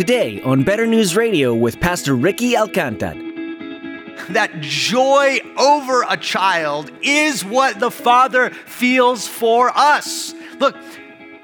Today 0.00 0.40
on 0.40 0.62
Better 0.62 0.86
News 0.86 1.14
Radio 1.14 1.54
with 1.54 1.78
Pastor 1.78 2.16
Ricky 2.16 2.54
Alcantar. 2.54 3.12
That 4.30 4.62
joy 4.62 5.40
over 5.58 6.06
a 6.08 6.16
child 6.16 6.90
is 7.02 7.44
what 7.44 7.78
the 7.78 7.90
Father 7.90 8.48
feels 8.48 9.28
for 9.28 9.70
us. 9.76 10.32
Look, 10.58 10.74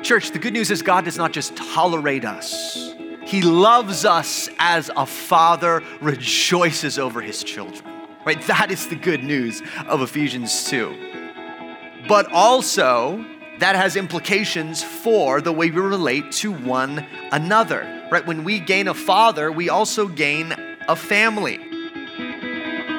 church, 0.01 0.31
the 0.31 0.39
good 0.39 0.55
news 0.55 0.71
is 0.71 0.81
God 0.81 1.05
does 1.05 1.19
not 1.19 1.33
just 1.33 1.55
tolerate 1.55 2.25
us, 2.25 2.95
He 3.27 3.43
loves 3.43 4.07
us 4.07 4.49
as 4.59 4.91
a 4.97 5.05
father 5.05 5.83
rejoices 6.01 6.99
over 6.99 7.21
his 7.21 7.45
children. 7.45 7.85
Right? 8.25 8.41
That 8.47 8.71
is 8.71 8.87
the 8.87 8.97
good 8.97 9.23
news 9.23 9.61
of 9.87 10.01
Ephesians 10.01 10.65
2. 10.65 12.05
But 12.09 12.33
also, 12.33 13.23
that 13.59 13.77
has 13.77 13.97
implications 13.97 14.83
for 14.83 15.43
the 15.43 15.53
way 15.53 15.71
we 15.71 15.83
relate 15.83 16.33
to 16.33 16.53
one 16.53 17.07
another. 17.33 17.96
Right? 18.11 18.25
When 18.27 18.45
we 18.45 18.61
gain 18.61 18.89
a 18.89 18.95
father, 18.95 19.51
we 19.51 19.69
also 19.69 20.07
gain 20.07 20.55
a 20.89 20.95
family. 20.97 21.57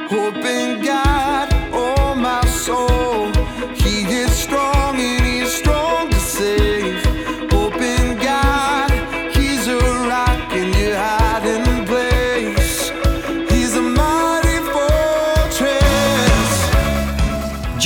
Hope 0.10 0.36
in 0.36 0.84
God, 0.84 1.57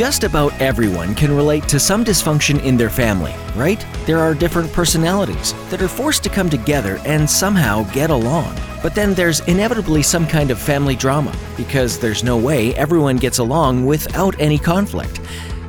Just 0.02 0.23
about 0.23 0.60
everyone 0.60 1.14
can 1.14 1.32
relate 1.32 1.68
to 1.68 1.80
some 1.80 2.04
dysfunction 2.04 2.60
in 2.64 2.76
their 2.76 2.90
family, 2.90 3.36
right? 3.55 3.86
There 4.08 4.18
are 4.18 4.34
different 4.34 4.74
personalities 4.74 5.54
that 5.70 5.80
are 5.80 5.88
forced 5.88 6.24
to 6.24 6.30
come 6.30 6.50
together 6.50 7.00
and 7.05 7.30
somehow 7.30 7.84
get 7.94 8.10
along. 8.10 8.57
But 8.82 8.96
then 8.96 9.13
there's 9.13 9.41
inevitably 9.41 10.02
some 10.02 10.26
kind 10.26 10.49
of 10.49 10.57
family 10.57 10.96
drama 10.96 11.38
because 11.55 11.99
there's 11.99 12.24
no 12.24 12.35
way 12.35 12.74
everyone 12.74 13.18
gets 13.18 13.38
along 13.38 13.85
without 13.85 14.34
any 14.40 14.57
conflict. 14.57 15.22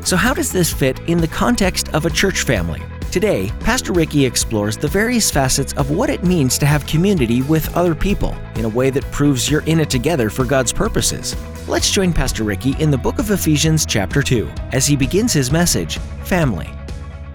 So, 0.02 0.16
how 0.16 0.32
does 0.32 0.50
this 0.50 0.72
fit 0.72 0.98
in 1.00 1.18
the 1.18 1.28
context 1.28 1.92
of 1.92 2.06
a 2.06 2.10
church 2.10 2.40
family? 2.40 2.80
Today, 3.10 3.52
Pastor 3.60 3.92
Ricky 3.92 4.24
explores 4.24 4.78
the 4.78 4.88
various 4.88 5.30
facets 5.30 5.74
of 5.74 5.90
what 5.90 6.08
it 6.08 6.24
means 6.24 6.56
to 6.56 6.64
have 6.64 6.86
community 6.86 7.42
with 7.42 7.76
other 7.76 7.94
people 7.94 8.34
in 8.54 8.64
a 8.64 8.70
way 8.70 8.88
that 8.88 9.04
proves 9.12 9.50
you're 9.50 9.66
in 9.66 9.78
it 9.78 9.90
together 9.90 10.30
for 10.30 10.46
God's 10.46 10.72
purposes. 10.72 11.36
Let's 11.68 11.92
join 11.92 12.12
Pastor 12.12 12.42
Ricky 12.42 12.74
in 12.80 12.90
the 12.90 12.98
book 12.98 13.20
of 13.20 13.30
Ephesians, 13.30 13.86
chapter 13.86 14.20
2, 14.20 14.50
as 14.72 14.84
he 14.84 14.96
begins 14.96 15.32
his 15.32 15.52
message 15.52 15.98
Family. 16.24 16.68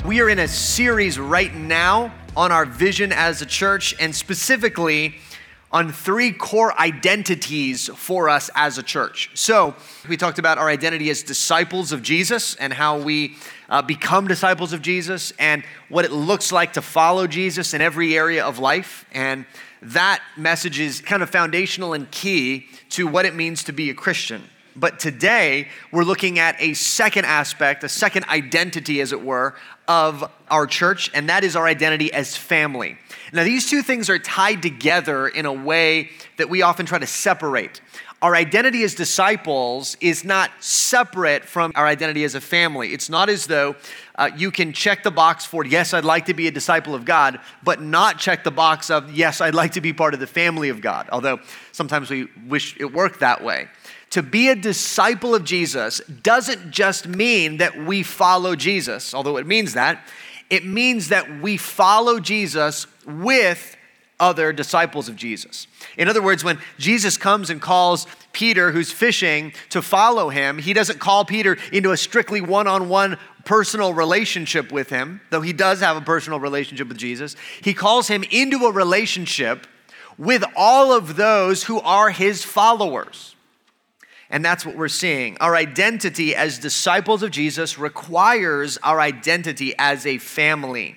We 0.05 0.19
are 0.19 0.29
in 0.29 0.39
a 0.39 0.49
series 0.49 1.17
right 1.17 1.55
now 1.55 2.13
on 2.35 2.51
our 2.51 2.65
vision 2.65 3.13
as 3.13 3.41
a 3.41 3.45
church, 3.45 3.95
and 4.01 4.13
specifically 4.13 5.15
on 5.71 5.93
three 5.93 6.33
core 6.33 6.77
identities 6.77 7.87
for 7.95 8.27
us 8.27 8.49
as 8.53 8.77
a 8.77 8.83
church. 8.83 9.29
So, 9.33 9.75
we 10.09 10.17
talked 10.17 10.39
about 10.39 10.57
our 10.57 10.67
identity 10.67 11.09
as 11.09 11.23
disciples 11.23 11.93
of 11.93 12.01
Jesus 12.01 12.55
and 12.55 12.73
how 12.73 12.99
we 12.99 13.37
uh, 13.69 13.81
become 13.81 14.27
disciples 14.27 14.73
of 14.73 14.81
Jesus 14.81 15.31
and 15.39 15.63
what 15.87 16.03
it 16.03 16.11
looks 16.11 16.51
like 16.51 16.73
to 16.73 16.81
follow 16.81 17.27
Jesus 17.27 17.73
in 17.73 17.79
every 17.79 18.17
area 18.17 18.45
of 18.45 18.59
life. 18.59 19.05
And 19.13 19.45
that 19.81 20.21
message 20.35 20.79
is 20.79 21.01
kind 21.01 21.21
of 21.23 21.29
foundational 21.29 21.93
and 21.93 22.09
key 22.11 22.67
to 22.89 23.07
what 23.07 23.25
it 23.25 23.35
means 23.35 23.63
to 23.65 23.71
be 23.71 23.89
a 23.89 23.93
Christian. 23.93 24.43
But 24.75 24.99
today, 24.99 25.69
we're 25.91 26.03
looking 26.03 26.37
at 26.37 26.55
a 26.59 26.75
second 26.75 27.25
aspect, 27.25 27.83
a 27.83 27.89
second 27.89 28.25
identity, 28.25 29.01
as 29.01 29.11
it 29.11 29.23
were, 29.23 29.55
of 29.87 30.29
our 30.49 30.67
church, 30.67 31.09
and 31.13 31.29
that 31.29 31.43
is 31.43 31.55
our 31.55 31.65
identity 31.65 32.11
as 32.11 32.35
family. 32.35 32.97
Now, 33.33 33.43
these 33.43 33.69
two 33.69 33.81
things 33.81 34.09
are 34.09 34.19
tied 34.19 34.61
together 34.61 35.27
in 35.27 35.45
a 35.45 35.53
way 35.53 36.09
that 36.37 36.49
we 36.49 36.61
often 36.61 36.85
try 36.85 36.99
to 36.99 37.07
separate. 37.07 37.81
Our 38.19 38.35
identity 38.35 38.81
as 38.83 38.95
disciples 38.95 39.95
is 40.01 40.23
not 40.23 40.49
separate 40.59 41.45
from 41.45 41.71
our 41.75 41.85
identity 41.85 42.23
as 42.23 42.33
a 42.33 42.41
family. 42.41 42.91
It's 42.91 43.09
not 43.09 43.29
as 43.29 43.45
though 43.45 43.75
uh, 44.15 44.31
you 44.35 44.49
can 44.49 44.73
check 44.73 45.03
the 45.03 45.11
box 45.11 45.45
for, 45.45 45.63
yes, 45.63 45.93
I'd 45.93 46.03
like 46.03 46.25
to 46.25 46.33
be 46.33 46.47
a 46.47 46.51
disciple 46.51 46.95
of 46.95 47.05
God, 47.05 47.39
but 47.63 47.79
not 47.79 48.17
check 48.17 48.43
the 48.43 48.49
box 48.49 48.89
of, 48.89 49.13
yes, 49.13 49.39
I'd 49.39 49.53
like 49.53 49.73
to 49.73 49.81
be 49.81 49.93
part 49.93 50.15
of 50.15 50.19
the 50.19 50.25
family 50.25 50.69
of 50.69 50.81
God. 50.81 51.07
Although 51.11 51.39
sometimes 51.73 52.09
we 52.09 52.27
wish 52.47 52.75
it 52.79 52.91
worked 52.91 53.19
that 53.19 53.43
way. 53.43 53.67
To 54.11 54.23
be 54.23 54.49
a 54.49 54.55
disciple 54.55 55.35
of 55.35 55.43
Jesus 55.43 55.99
doesn't 56.23 56.71
just 56.71 57.07
mean 57.07 57.57
that 57.57 57.77
we 57.77 58.03
follow 58.03 58.55
Jesus, 58.55 59.13
although 59.13 59.37
it 59.37 59.45
means 59.45 59.73
that. 59.73 60.07
It 60.49 60.65
means 60.65 61.09
that 61.09 61.41
we 61.41 61.57
follow 61.57 62.19
Jesus 62.19 62.87
with 63.05 63.75
other 64.19 64.51
disciples 64.51 65.09
of 65.09 65.15
Jesus. 65.15 65.67
In 65.97 66.07
other 66.07 66.21
words, 66.21 66.43
when 66.43 66.59
Jesus 66.79 67.17
comes 67.17 67.49
and 67.49 67.61
calls 67.61 68.07
Peter, 68.33 68.71
who's 68.71 68.91
fishing, 68.91 69.53
to 69.69 69.81
follow 69.81 70.29
him, 70.29 70.57
he 70.57 70.73
doesn't 70.73 70.99
call 70.99 71.25
Peter 71.25 71.57
into 71.71 71.91
a 71.91 71.97
strictly 71.97 72.41
one 72.41 72.67
on 72.67 72.89
one 72.89 73.17
personal 73.45 73.93
relationship 73.93 74.71
with 74.71 74.89
him, 74.89 75.21
though 75.29 75.41
he 75.41 75.53
does 75.53 75.79
have 75.81 75.97
a 75.97 76.01
personal 76.01 76.39
relationship 76.39 76.87
with 76.87 76.97
Jesus. 76.97 77.35
He 77.61 77.73
calls 77.73 78.07
him 78.07 78.23
into 78.31 78.65
a 78.65 78.71
relationship 78.71 79.67
with 80.17 80.43
all 80.55 80.91
of 80.91 81.15
those 81.15 81.63
who 81.63 81.79
are 81.81 82.09
his 82.09 82.43
followers. 82.43 83.35
And 84.29 84.43
that's 84.43 84.65
what 84.65 84.75
we're 84.75 84.89
seeing. 84.89 85.37
Our 85.39 85.55
identity 85.55 86.35
as 86.35 86.59
disciples 86.59 87.23
of 87.23 87.31
Jesus 87.31 87.77
requires 87.77 88.77
our 88.83 88.99
identity 88.99 89.73
as 89.77 90.05
a 90.05 90.17
family. 90.17 90.95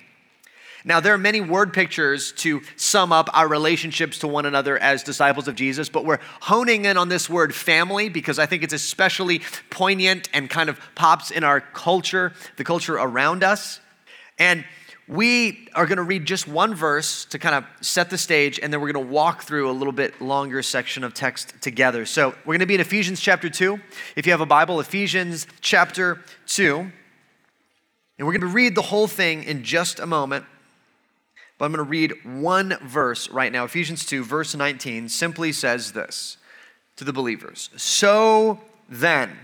Now, 0.83 0.99
there 0.99 1.13
are 1.13 1.19
many 1.19 1.41
word 1.41 1.73
pictures 1.73 2.31
to 2.37 2.61
sum 2.75 3.11
up 3.11 3.29
our 3.33 3.47
relationships 3.47 4.19
to 4.19 4.27
one 4.27 4.45
another 4.45 4.77
as 4.79 5.03
disciples 5.03 5.47
of 5.47 5.55
Jesus, 5.55 5.89
but 5.89 6.05
we're 6.05 6.19
honing 6.41 6.85
in 6.85 6.97
on 6.97 7.07
this 7.07 7.29
word 7.29 7.53
family 7.53 8.09
because 8.09 8.39
I 8.39 8.47
think 8.47 8.63
it's 8.63 8.73
especially 8.73 9.41
poignant 9.69 10.27
and 10.33 10.49
kind 10.49 10.69
of 10.69 10.79
pops 10.95 11.29
in 11.29 11.43
our 11.43 11.61
culture, 11.61 12.33
the 12.57 12.63
culture 12.63 12.95
around 12.95 13.43
us. 13.43 13.79
And 14.39 14.65
we 15.11 15.67
are 15.75 15.85
going 15.85 15.97
to 15.97 16.03
read 16.03 16.25
just 16.25 16.47
one 16.47 16.73
verse 16.73 17.25
to 17.25 17.37
kind 17.37 17.53
of 17.53 17.65
set 17.85 18.09
the 18.09 18.17
stage, 18.17 18.61
and 18.63 18.71
then 18.71 18.79
we're 18.79 18.93
going 18.93 19.05
to 19.05 19.11
walk 19.11 19.43
through 19.43 19.69
a 19.69 19.73
little 19.73 19.91
bit 19.91 20.21
longer 20.21 20.63
section 20.63 21.03
of 21.03 21.13
text 21.13 21.53
together. 21.59 22.05
So 22.05 22.29
we're 22.45 22.53
going 22.53 22.59
to 22.59 22.65
be 22.65 22.75
in 22.75 22.79
Ephesians 22.81 23.19
chapter 23.19 23.49
2. 23.49 23.77
If 24.15 24.25
you 24.25 24.31
have 24.31 24.39
a 24.39 24.45
Bible, 24.45 24.79
Ephesians 24.79 25.47
chapter 25.59 26.21
2. 26.47 26.77
And 26.79 26.91
we're 28.19 28.31
going 28.31 28.39
to 28.39 28.47
read 28.47 28.73
the 28.73 28.83
whole 28.83 29.07
thing 29.07 29.43
in 29.43 29.63
just 29.63 29.99
a 29.99 30.05
moment. 30.05 30.45
But 31.57 31.65
I'm 31.65 31.73
going 31.73 31.85
to 31.85 31.89
read 31.89 32.13
one 32.23 32.77
verse 32.81 33.29
right 33.29 33.51
now. 33.51 33.65
Ephesians 33.65 34.05
2, 34.05 34.23
verse 34.23 34.55
19, 34.55 35.09
simply 35.09 35.51
says 35.51 35.91
this 35.91 36.37
to 36.95 37.03
the 37.03 37.11
believers 37.11 37.69
So 37.75 38.61
then, 38.87 39.37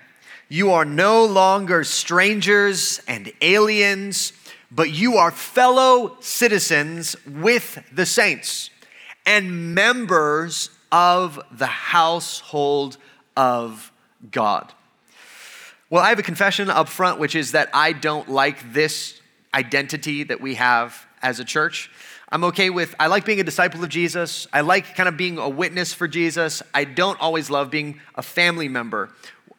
you 0.47 0.71
are 0.71 0.85
no 0.85 1.25
longer 1.25 1.83
strangers 1.83 3.01
and 3.05 3.33
aliens 3.41 4.31
but 4.71 4.91
you 4.91 5.15
are 5.17 5.31
fellow 5.31 6.17
citizens 6.19 7.15
with 7.25 7.83
the 7.91 8.05
saints 8.05 8.69
and 9.25 9.73
members 9.73 10.69
of 10.91 11.39
the 11.51 11.67
household 11.67 12.97
of 13.35 13.91
God. 14.31 14.73
Well, 15.89 16.03
I 16.03 16.09
have 16.09 16.19
a 16.19 16.23
confession 16.23 16.69
up 16.69 16.89
front, 16.89 17.19
which 17.19 17.35
is 17.35 17.53
that 17.53 17.69
I 17.73 17.93
don't 17.93 18.29
like 18.29 18.73
this 18.73 19.21
identity 19.53 20.23
that 20.23 20.41
we 20.41 20.55
have 20.55 21.07
as 21.21 21.39
a 21.39 21.45
church. 21.45 21.89
I'm 22.29 22.43
okay 22.45 22.69
with, 22.69 22.93
I 22.99 23.07
like 23.07 23.23
being 23.23 23.39
a 23.39 23.43
disciple 23.43 23.81
of 23.83 23.89
Jesus. 23.89 24.47
I 24.51 24.61
like 24.61 24.95
kind 24.95 25.07
of 25.07 25.15
being 25.15 25.37
a 25.37 25.47
witness 25.47 25.93
for 25.93 26.07
Jesus. 26.07 26.61
I 26.73 26.83
don't 26.83 27.19
always 27.21 27.49
love 27.49 27.71
being 27.71 28.01
a 28.15 28.21
family 28.21 28.67
member 28.67 29.09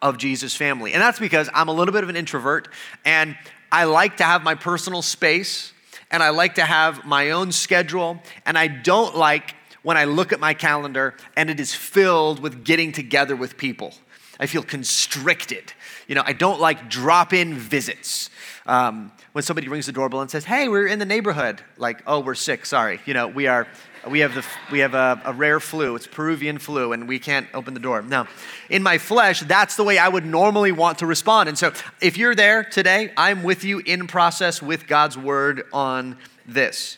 of 0.03 0.19
Jesus' 0.19 0.55
family. 0.55 0.93
And 0.93 1.01
that's 1.01 1.19
because 1.19 1.49
I'm 1.55 1.69
a 1.69 1.73
little 1.73 1.93
bit 1.93 2.05
of 2.05 2.11
an 2.11 2.17
introvert 2.17 2.69
and 3.05 3.37
I 3.71 3.85
like 3.85 4.17
to 4.19 4.25
have 4.25 4.43
my 4.43 4.55
personal 4.55 5.03
space 5.03 5.73
and 6.11 6.23
I 6.23 6.31
like 6.31 6.55
to 6.57 6.63
have 6.63 7.05
my 7.05 7.31
own 7.31 7.53
schedule. 7.53 8.21
And 8.47 8.57
I 8.57 8.67
don't 8.67 9.17
like 9.17 9.55
when 9.83 9.97
I 9.97 10.05
look 10.05 10.33
at 10.33 10.41
my 10.41 10.55
calendar 10.55 11.15
and 11.37 11.51
it 11.51 11.61
is 11.61 11.75
filled 11.75 12.41
with 12.41 12.65
getting 12.65 12.93
together 12.93 13.37
with 13.37 13.57
people. 13.57 13.95
I 14.41 14.47
feel 14.47 14.63
constricted. 14.63 15.73
You 16.07 16.15
know, 16.15 16.23
I 16.25 16.33
don't 16.33 16.61
like 16.61 16.89
drop 16.89 17.33
in 17.33 17.55
visits. 17.55 18.31
Um, 18.67 19.13
when 19.33 19.43
somebody 19.43 19.69
rings 19.69 19.87
the 19.87 19.93
doorbell 19.93 20.21
and 20.21 20.31
says, 20.31 20.45
Hey, 20.45 20.69
we're 20.69 20.87
in 20.87 20.99
the 20.99 21.07
neighborhood, 21.07 21.61
like, 21.77 22.03
oh, 22.07 22.21
we're 22.21 22.35
sick, 22.35 22.67
sorry. 22.67 23.01
You 23.07 23.15
know, 23.15 23.29
we 23.29 23.47
are 23.47 23.67
we 24.07 24.21
have, 24.21 24.35
the, 24.35 24.45
we 24.71 24.81
have 24.81 24.95
a, 24.95 25.21
a, 25.25 25.33
rare 25.33 25.61
flu. 25.61 25.97
It's 25.97 26.07
Peruvian 26.07 26.59
flu, 26.59 26.93
and 26.93 27.09
we 27.09 27.19
can't 27.19 27.47
open 27.55 27.75
the 27.75 27.81
door. 27.81 28.03
Now, 28.03 28.29
In 28.71 28.83
my 28.83 28.99
flesh, 28.99 29.41
that's 29.41 29.77
the 29.77 29.85
way 29.85 29.99
I 29.99 30.09
would 30.09 30.25
normally 30.25 30.73
want 30.73 30.99
to 30.99 31.07
respond. 31.07 31.49
And 31.49 31.59
so 31.59 31.73
if 32.01 32.17
you're 32.17 32.35
there 32.35 32.65
today, 32.65 33.13
I'm 33.17 33.43
with 33.43 33.65
you 33.65 33.81
in 33.81 34.07
process 34.07 34.63
with 34.63 34.87
God's 34.87 35.19
word 35.19 35.65
on 35.73 36.17
this. 36.47 36.97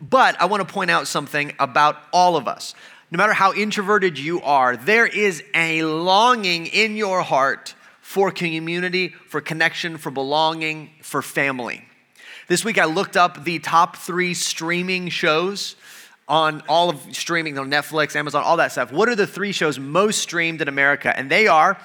But 0.00 0.40
I 0.40 0.46
want 0.46 0.66
to 0.66 0.72
point 0.72 0.90
out 0.90 1.06
something 1.06 1.52
about 1.58 1.96
all 2.12 2.36
of 2.36 2.48
us. 2.48 2.74
No 3.10 3.16
matter 3.16 3.32
how 3.32 3.52
introverted 3.52 4.18
you 4.18 4.40
are, 4.42 4.76
there 4.76 5.06
is 5.06 5.42
a 5.54 5.82
longing 5.82 6.66
in 6.66 6.96
your 6.96 7.22
heart 7.22 7.74
for 8.00 8.30
community, 8.30 9.08
for 9.08 9.40
connection, 9.40 9.98
for 9.98 10.10
belonging, 10.10 10.90
for 11.02 11.22
family. 11.22 11.84
This 12.48 12.64
week 12.64 12.78
I 12.78 12.86
looked 12.86 13.16
up 13.16 13.44
the 13.44 13.58
top 13.58 13.96
three 13.96 14.34
streaming 14.34 15.08
shows 15.08 15.76
on 16.30 16.62
all 16.68 16.88
of 16.88 17.00
streaming 17.14 17.58
on 17.58 17.68
Netflix, 17.68 18.14
Amazon, 18.14 18.44
all 18.44 18.56
that 18.58 18.70
stuff. 18.70 18.92
What 18.92 19.08
are 19.08 19.16
the 19.16 19.26
three 19.26 19.50
shows 19.50 19.80
most 19.80 20.20
streamed 20.20 20.62
in 20.62 20.68
America? 20.68 21.12
And 21.14 21.28
they 21.28 21.48
are 21.48 21.76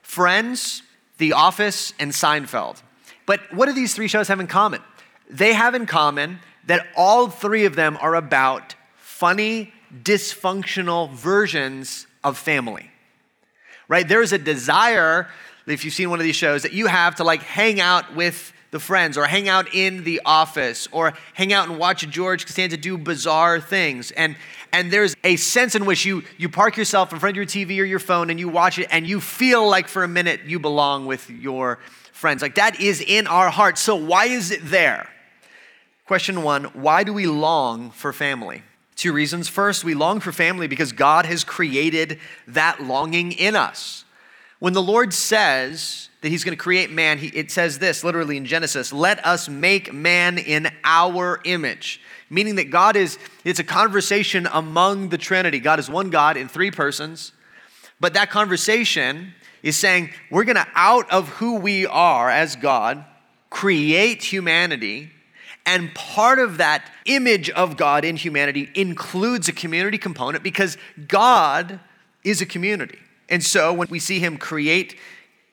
Friends, 0.00 0.82
The 1.18 1.34
Office, 1.34 1.92
and 2.00 2.10
Seinfeld. 2.10 2.82
But 3.26 3.40
what 3.52 3.66
do 3.66 3.74
these 3.74 3.94
three 3.94 4.08
shows 4.08 4.28
have 4.28 4.40
in 4.40 4.46
common? 4.46 4.80
They 5.28 5.52
have 5.52 5.74
in 5.74 5.84
common 5.84 6.40
that 6.66 6.86
all 6.96 7.28
three 7.28 7.66
of 7.66 7.76
them 7.76 7.98
are 8.00 8.14
about 8.14 8.74
funny, 8.96 9.74
dysfunctional 10.02 11.10
versions 11.10 12.06
of 12.24 12.38
family. 12.38 12.90
Right? 13.88 14.08
There 14.08 14.22
is 14.22 14.32
a 14.32 14.38
desire, 14.38 15.28
if 15.66 15.84
you've 15.84 15.92
seen 15.92 16.08
one 16.08 16.18
of 16.18 16.24
these 16.24 16.36
shows, 16.36 16.62
that 16.62 16.72
you 16.72 16.86
have 16.86 17.16
to 17.16 17.24
like 17.24 17.42
hang 17.42 17.78
out 17.78 18.16
with 18.16 18.54
the 18.72 18.80
friends 18.80 19.18
or 19.18 19.26
hang 19.26 19.48
out 19.48 19.72
in 19.74 20.02
the 20.02 20.20
office 20.24 20.88
or 20.90 21.12
hang 21.34 21.52
out 21.52 21.68
and 21.68 21.78
watch 21.78 22.08
George 22.08 22.46
Costanza 22.46 22.76
do 22.76 22.98
bizarre 22.98 23.60
things. 23.60 24.10
And, 24.12 24.34
and 24.72 24.90
there's 24.90 25.14
a 25.22 25.36
sense 25.36 25.74
in 25.74 25.84
which 25.84 26.06
you, 26.06 26.24
you 26.38 26.48
park 26.48 26.78
yourself 26.78 27.12
in 27.12 27.18
front 27.18 27.32
of 27.32 27.36
your 27.36 27.46
TV 27.46 27.78
or 27.80 27.84
your 27.84 27.98
phone 27.98 28.30
and 28.30 28.40
you 28.40 28.48
watch 28.48 28.78
it 28.78 28.88
and 28.90 29.06
you 29.06 29.20
feel 29.20 29.68
like 29.68 29.88
for 29.88 30.02
a 30.02 30.08
minute 30.08 30.40
you 30.46 30.58
belong 30.58 31.04
with 31.04 31.28
your 31.28 31.78
friends. 32.12 32.40
Like 32.40 32.54
that 32.54 32.80
is 32.80 33.02
in 33.02 33.26
our 33.26 33.50
hearts. 33.50 33.82
So 33.82 33.94
why 33.94 34.24
is 34.24 34.50
it 34.50 34.60
there? 34.64 35.06
Question 36.06 36.42
one 36.42 36.64
Why 36.64 37.04
do 37.04 37.12
we 37.12 37.26
long 37.26 37.90
for 37.90 38.12
family? 38.12 38.62
Two 38.96 39.12
reasons. 39.12 39.48
First, 39.48 39.84
we 39.84 39.94
long 39.94 40.20
for 40.20 40.32
family 40.32 40.66
because 40.66 40.92
God 40.92 41.26
has 41.26 41.44
created 41.44 42.18
that 42.46 42.82
longing 42.82 43.32
in 43.32 43.56
us. 43.56 44.04
When 44.62 44.74
the 44.74 44.80
Lord 44.80 45.12
says 45.12 46.08
that 46.20 46.28
He's 46.28 46.44
going 46.44 46.56
to 46.56 46.62
create 46.62 46.88
man, 46.88 47.18
he, 47.18 47.26
it 47.36 47.50
says 47.50 47.80
this 47.80 48.04
literally 48.04 48.36
in 48.36 48.46
Genesis 48.46 48.92
let 48.92 49.26
us 49.26 49.48
make 49.48 49.92
man 49.92 50.38
in 50.38 50.68
our 50.84 51.40
image. 51.42 52.00
Meaning 52.30 52.54
that 52.54 52.70
God 52.70 52.94
is, 52.94 53.18
it's 53.44 53.58
a 53.58 53.64
conversation 53.64 54.46
among 54.52 55.08
the 55.08 55.18
Trinity. 55.18 55.58
God 55.58 55.80
is 55.80 55.90
one 55.90 56.10
God 56.10 56.36
in 56.36 56.46
three 56.46 56.70
persons. 56.70 57.32
But 57.98 58.14
that 58.14 58.30
conversation 58.30 59.34
is 59.64 59.76
saying 59.76 60.10
we're 60.30 60.44
going 60.44 60.54
to, 60.54 60.68
out 60.76 61.10
of 61.10 61.28
who 61.28 61.56
we 61.56 61.84
are 61.84 62.30
as 62.30 62.54
God, 62.54 63.04
create 63.50 64.22
humanity 64.22 65.10
and 65.66 65.92
part 65.92 66.38
of 66.38 66.58
that 66.58 66.88
image 67.04 67.50
of 67.50 67.76
God 67.76 68.04
in 68.04 68.14
humanity 68.14 68.70
includes 68.76 69.48
a 69.48 69.52
community 69.52 69.98
component 69.98 70.44
because 70.44 70.78
God 71.08 71.80
is 72.22 72.40
a 72.40 72.46
community. 72.46 73.00
And 73.32 73.42
so 73.42 73.72
when 73.72 73.88
we 73.88 73.98
see 73.98 74.20
him 74.20 74.36
create 74.36 74.94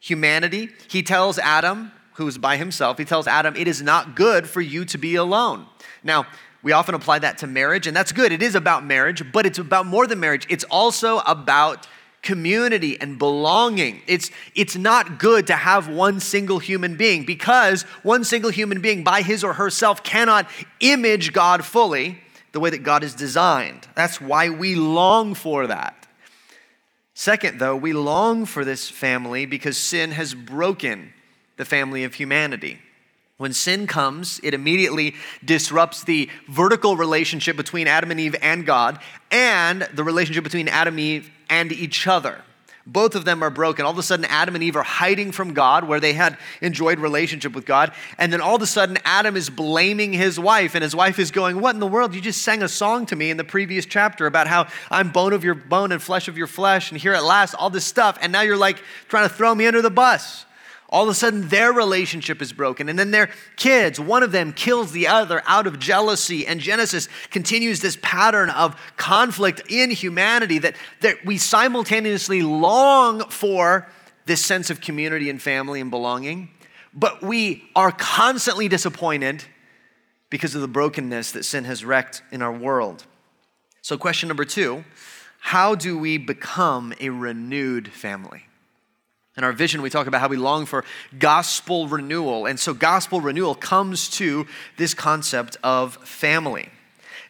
humanity, 0.02 0.70
he 0.90 1.02
tells 1.02 1.40
Adam, 1.40 1.94
who's 2.16 2.38
by 2.38 2.58
himself, 2.58 2.98
he 2.98 3.06
tells 3.06 3.26
Adam, 3.26 3.56
it 3.56 3.70
is 3.70 3.82
not 3.82 4.18
good 4.18 4.50
for 4.50 4.60
you 4.60 4.84
to 4.84 4.98
be 4.98 5.16
alone. 5.16 5.66
Now, 6.04 6.28
we 6.62 6.74
often 6.74 6.94
apply 6.94 7.20
that 7.20 7.38
to 7.38 7.48
marriage, 7.48 7.88
and 7.88 7.96
that's 7.96 8.12
good. 8.12 8.34
It 8.34 8.44
is 8.44 8.54
about 8.54 8.86
marriage, 8.86 9.32
but 9.32 9.46
it's 9.46 9.60
about 9.60 9.86
more 9.86 10.06
than 10.08 10.20
marriage. 10.20 10.46
It's 10.50 10.66
also 10.66 11.20
about 11.20 11.88
community 12.22 13.00
and 13.00 13.18
belonging. 13.18 14.02
It's, 14.08 14.30
it's 14.56 14.76
not 14.76 15.18
good 15.18 15.48
to 15.48 15.56
have 15.56 15.88
one 15.88 16.20
single 16.20 16.60
human 16.60 16.98
being 16.98 17.24
because 17.24 17.84
one 18.04 18.26
single 18.26 18.52
human 18.52 18.82
being 18.82 19.06
by 19.06 19.22
his 19.22 19.42
or 19.42 19.54
herself 19.54 20.04
cannot 20.04 20.50
image 20.82 21.32
God 21.32 21.64
fully 21.64 22.20
the 22.52 22.60
way 22.60 22.72
that 22.72 22.84
God 22.84 23.06
is 23.06 23.14
designed. 23.14 23.88
That's 23.96 24.20
why 24.20 24.50
we 24.50 24.76
long 24.76 25.34
for 25.34 25.68
that. 25.68 25.99
Second, 27.20 27.60
though, 27.60 27.76
we 27.76 27.92
long 27.92 28.46
for 28.46 28.64
this 28.64 28.88
family 28.88 29.46
because 29.46 29.76
sin 29.76 30.12
has 30.12 30.34
broken 30.34 31.12
the 31.58 31.66
family 31.66 32.06
of 32.06 32.14
humanity. 32.14 32.80
When 33.36 33.52
sin 33.52 33.88
comes, 33.88 34.40
it 34.42 34.54
immediately 34.54 35.16
disrupts 35.44 36.06
the 36.06 36.30
vertical 36.48 36.96
relationship 36.96 37.58
between 37.58 37.88
Adam 37.88 38.12
and 38.12 38.22
Eve 38.22 38.38
and 38.42 38.66
God, 38.66 39.00
and 39.32 39.82
the 39.94 40.06
relationship 40.06 40.46
between 40.46 40.70
Adam 40.70 40.94
and 40.94 41.02
Eve 41.02 41.30
and 41.50 41.74
each 41.74 42.08
other. 42.08 42.42
Both 42.92 43.14
of 43.14 43.24
them 43.24 43.44
are 43.44 43.52
broken. 43.52 43.86
All 43.86 43.92
of 43.92 43.98
a 44.00 44.04
sudden, 44.04 44.26
Adam 44.26 44.56
and 44.56 44.64
Eve 44.64 44.76
are 44.76 44.84
hiding 44.84 45.32
from 45.32 45.54
God 45.54 45.84
where 45.84 46.00
they 46.00 46.14
had 46.14 46.38
enjoyed 46.60 47.00
relationship 47.00 47.54
with 47.54 47.66
God. 47.66 47.94
And 48.18 48.34
then 48.34 48.42
all 48.42 48.56
of 48.56 48.62
a 48.64 48.68
sudden, 48.68 48.98
Adam 49.06 49.36
is 49.36 49.50
blaming 49.50 50.12
his 50.12 50.40
wife, 50.40 50.74
and 50.74 50.84
his 50.84 50.96
wife 50.96 51.20
is 51.20 51.30
going, 51.30 51.62
What 51.62 51.76
in 51.76 51.80
the 51.80 51.88
world? 51.88 52.16
You 52.16 52.22
just 52.22 52.42
sang 52.42 52.64
a 52.64 52.68
song 52.68 53.06
to 53.08 53.16
me 53.16 53.30
in 53.30 53.38
the 53.38 53.44
previous 53.44 53.86
chapter 53.86 54.26
about 54.26 54.48
how 54.48 54.68
I'm 54.90 55.12
bone 55.12 55.34
of 55.34 55.44
your 55.44 55.54
bone 55.54 55.92
and 55.92 56.02
flesh 56.02 56.28
of 56.28 56.38
your 56.38 56.48
flesh, 56.48 56.92
and 56.92 57.00
here 57.00 57.14
at 57.14 57.24
last, 57.24 57.54
all 57.54 57.70
this 57.70 57.86
stuff. 57.86 58.18
And 58.22 58.32
now 58.32 58.42
you're 58.42 58.58
like 58.58 58.82
trying 59.08 59.30
to 59.30 59.34
throw 59.34 59.54
me 59.54 59.68
under 59.68 59.82
the 59.82 59.92
bus 59.92 60.46
all 60.90 61.04
of 61.04 61.10
a 61.10 61.14
sudden 61.14 61.48
their 61.50 61.72
relationship 61.72 62.42
is 62.42 62.52
broken. 62.52 62.90
And 62.90 62.98
then 62.98 63.12
their 63.12 63.30
kids, 63.56 64.00
one 64.00 64.24
of 64.24 64.32
them 64.32 64.52
kills 64.54 64.92
the 64.92 65.08
other 65.08 65.42
out 65.46 65.68
of 65.68 65.80
jealousy. 65.80 66.48
And 66.48 66.60
Genesis 66.60 67.08
continues 67.30 67.80
this 67.80 67.98
pattern 68.02 68.50
of 68.50 68.76
conflict 68.98 69.62
in 69.70 69.92
humanity 69.92 70.58
that, 70.60 70.76
that 71.02 71.24
we 71.24 71.38
simultaneously 71.38 72.42
long 72.42 73.22
for 73.30 73.88
this 74.26 74.44
sense 74.44 74.70
of 74.70 74.82
community 74.82 75.30
and 75.30 75.42
family 75.42 75.82
and 75.82 75.90
belonging, 75.90 76.50
but 76.94 77.22
we 77.22 77.64
are 77.76 77.92
constantly 77.92 78.68
disappointed 78.68 79.44
because 80.30 80.54
of 80.54 80.62
the 80.62 80.68
brokenness 80.68 81.32
that 81.32 81.44
sin 81.44 81.66
has 81.66 81.84
wrecked 81.84 82.22
in 82.32 82.42
our 82.42 82.52
world. 82.52 83.06
So, 83.82 83.98
question 83.98 84.28
number 84.28 84.46
two 84.46 84.84
how 85.40 85.74
do 85.74 85.98
we 85.98 86.18
become 86.18 86.94
a 87.00 87.10
renewed 87.10 87.88
family? 87.88 88.49
In 89.40 89.46
our 89.46 89.54
vision, 89.54 89.82
we 89.82 89.90
talk 89.90 90.06
about 90.06 90.20
how 90.20 90.28
we 90.28 90.36
long 90.36 90.66
for 90.66 90.84
gospel 91.18 91.88
renewal. 91.88 92.46
And 92.46 92.60
so, 92.60 92.74
gospel 92.74 93.22
renewal 93.22 93.56
comes 93.56 94.10
to 94.18 94.46
this 94.76 94.94
concept 94.94 95.56
of 95.64 95.96
family. 96.06 96.68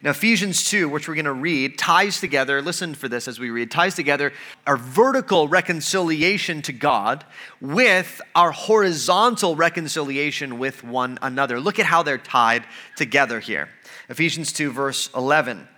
Now, 0.02 0.10
Ephesians 0.10 0.68
2, 0.68 0.88
which 0.88 1.06
we're 1.06 1.14
going 1.14 1.26
to 1.26 1.32
read, 1.32 1.78
ties 1.78 2.18
together, 2.18 2.60
listen 2.62 2.96
for 2.96 3.08
this 3.08 3.28
as 3.28 3.38
we 3.38 3.50
read, 3.50 3.70
ties 3.70 3.94
together 3.94 4.32
our 4.66 4.76
vertical 4.76 5.46
reconciliation 5.46 6.62
to 6.62 6.72
God 6.72 7.24
with 7.60 8.20
our 8.34 8.50
horizontal 8.50 9.54
reconciliation 9.54 10.58
with 10.58 10.82
one 10.82 11.16
another. 11.22 11.60
Look 11.60 11.78
at 11.78 11.86
how 11.86 12.02
they're 12.02 12.18
tied 12.18 12.64
together 12.96 13.38
here. 13.38 13.68
Ephesians 14.08 14.52
2, 14.52 14.72
verse 14.72 15.10
11. 15.14 15.68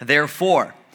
Therefore, 0.00 0.74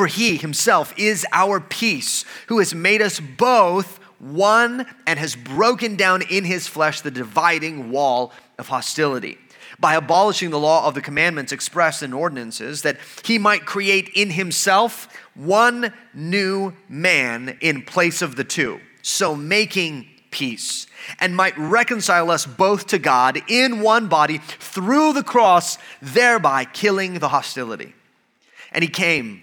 For 0.00 0.06
he 0.06 0.38
himself 0.38 0.94
is 0.96 1.26
our 1.30 1.60
peace, 1.60 2.24
who 2.46 2.58
has 2.58 2.74
made 2.74 3.02
us 3.02 3.20
both 3.20 3.98
one 4.18 4.86
and 5.06 5.18
has 5.18 5.36
broken 5.36 5.96
down 5.96 6.22
in 6.22 6.44
his 6.44 6.66
flesh 6.66 7.02
the 7.02 7.10
dividing 7.10 7.90
wall 7.90 8.32
of 8.58 8.68
hostility 8.68 9.36
by 9.78 9.96
abolishing 9.96 10.48
the 10.48 10.58
law 10.58 10.86
of 10.86 10.94
the 10.94 11.02
commandments 11.02 11.52
expressed 11.52 12.02
in 12.02 12.14
ordinances, 12.14 12.80
that 12.80 12.96
he 13.24 13.36
might 13.36 13.66
create 13.66 14.08
in 14.14 14.30
himself 14.30 15.06
one 15.34 15.92
new 16.14 16.72
man 16.88 17.58
in 17.60 17.82
place 17.82 18.22
of 18.22 18.36
the 18.36 18.44
two, 18.44 18.80
so 19.02 19.36
making 19.36 20.08
peace, 20.30 20.86
and 21.18 21.36
might 21.36 21.58
reconcile 21.58 22.30
us 22.30 22.46
both 22.46 22.86
to 22.86 22.98
God 22.98 23.42
in 23.48 23.82
one 23.82 24.08
body 24.08 24.38
through 24.38 25.12
the 25.12 25.22
cross, 25.22 25.76
thereby 26.00 26.64
killing 26.64 27.18
the 27.18 27.28
hostility. 27.28 27.92
And 28.72 28.82
he 28.82 28.88
came 28.88 29.42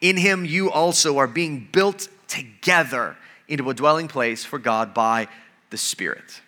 In 0.00 0.16
him 0.16 0.44
you 0.44 0.70
also 0.70 1.18
are 1.18 1.26
being 1.26 1.68
built 1.72 2.08
together 2.28 3.16
into 3.48 3.68
a 3.70 3.74
dwelling 3.74 4.08
place 4.08 4.44
for 4.44 4.58
God 4.58 4.94
by 4.94 5.28
the 5.70 5.76
Spirit. 5.76 6.40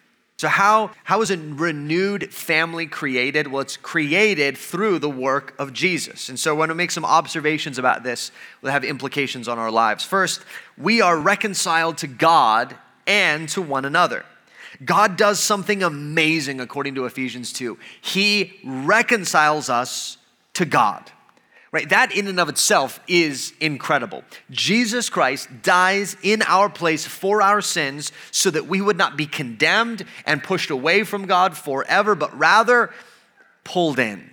So, 0.43 0.49
how, 0.49 0.91
how 1.05 1.23
is 1.23 1.31
a 1.31 1.37
renewed 1.37 2.35
family 2.35 2.87
created? 2.87 3.47
Well, 3.47 3.63
it's 3.63 3.77
created 3.77 4.59
through 4.59 4.99
the 4.99 5.09
work 5.09 5.55
of 5.57 5.73
Jesus. 5.73 6.29
And 6.29 6.37
so, 6.37 6.53
I 6.53 6.59
want 6.59 6.71
to 6.71 6.75
make 6.75 6.91
some 6.91 7.05
observations 7.05 7.79
about 7.79 8.03
this 8.03 8.33
that 8.61 8.73
have 8.73 8.83
implications 8.83 9.47
on 9.47 9.61
our 9.61 9.71
lives. 9.71 10.03
First, 10.03 10.43
we 10.77 11.01
are 11.01 11.17
reconciled 11.17 11.99
to 11.99 12.09
God 12.09 12.77
and 13.07 13.49
to 13.51 13.63
one 13.63 13.85
another. 13.85 14.25
God 14.85 15.17
does 15.17 15.39
something 15.39 15.83
amazing 15.83 16.61
according 16.61 16.97
to 16.97 17.05
Ephesians 17.05 17.53
2. 17.53 17.79
He 18.01 18.59
reconciles 18.65 19.71
us 19.71 20.17
to 20.55 20.65
God. 20.65 21.09
Right? 21.73 21.89
That 21.89 22.13
in 22.13 22.29
and 22.29 22.39
of 22.39 22.51
itself 22.51 23.01
is 23.09 23.55
incredible. 23.59 24.25
Jesus 24.51 25.09
Christ 25.09 25.49
dies 25.63 26.19
in 26.23 26.43
our 26.43 26.69
place 26.69 27.07
for 27.07 27.41
our 27.41 27.63
sins 27.63 28.13
so 28.31 28.51
that 28.51 28.67
we 28.67 28.83
would 28.83 28.99
not 28.99 29.17
be 29.17 29.25
condemned 29.25 30.05
and 30.27 30.43
pushed 30.43 30.69
away 30.69 31.03
from 31.03 31.27
God 31.27 31.57
forever, 31.57 32.15
but 32.15 32.39
rather 32.39 32.93
pulled 33.65 33.99
in. 33.99 34.31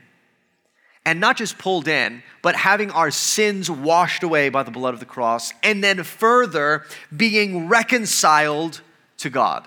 And 1.05 1.22
not 1.22 1.38
just 1.38 1.58
pulled 1.58 1.88
in, 1.88 2.24
but 2.41 2.58
having 2.58 2.91
our 2.91 3.10
sins 3.10 3.72
washed 3.72 4.22
away 4.22 4.50
by 4.50 4.63
the 4.63 4.72
blood 4.72 4.93
of 4.93 5.00
the 5.00 5.05
cross, 5.05 5.53
and 5.63 5.81
then 5.81 6.03
further 6.03 6.84
being 7.15 7.69
reconciled 7.69 8.81
to 9.19 9.29
God. 9.29 9.65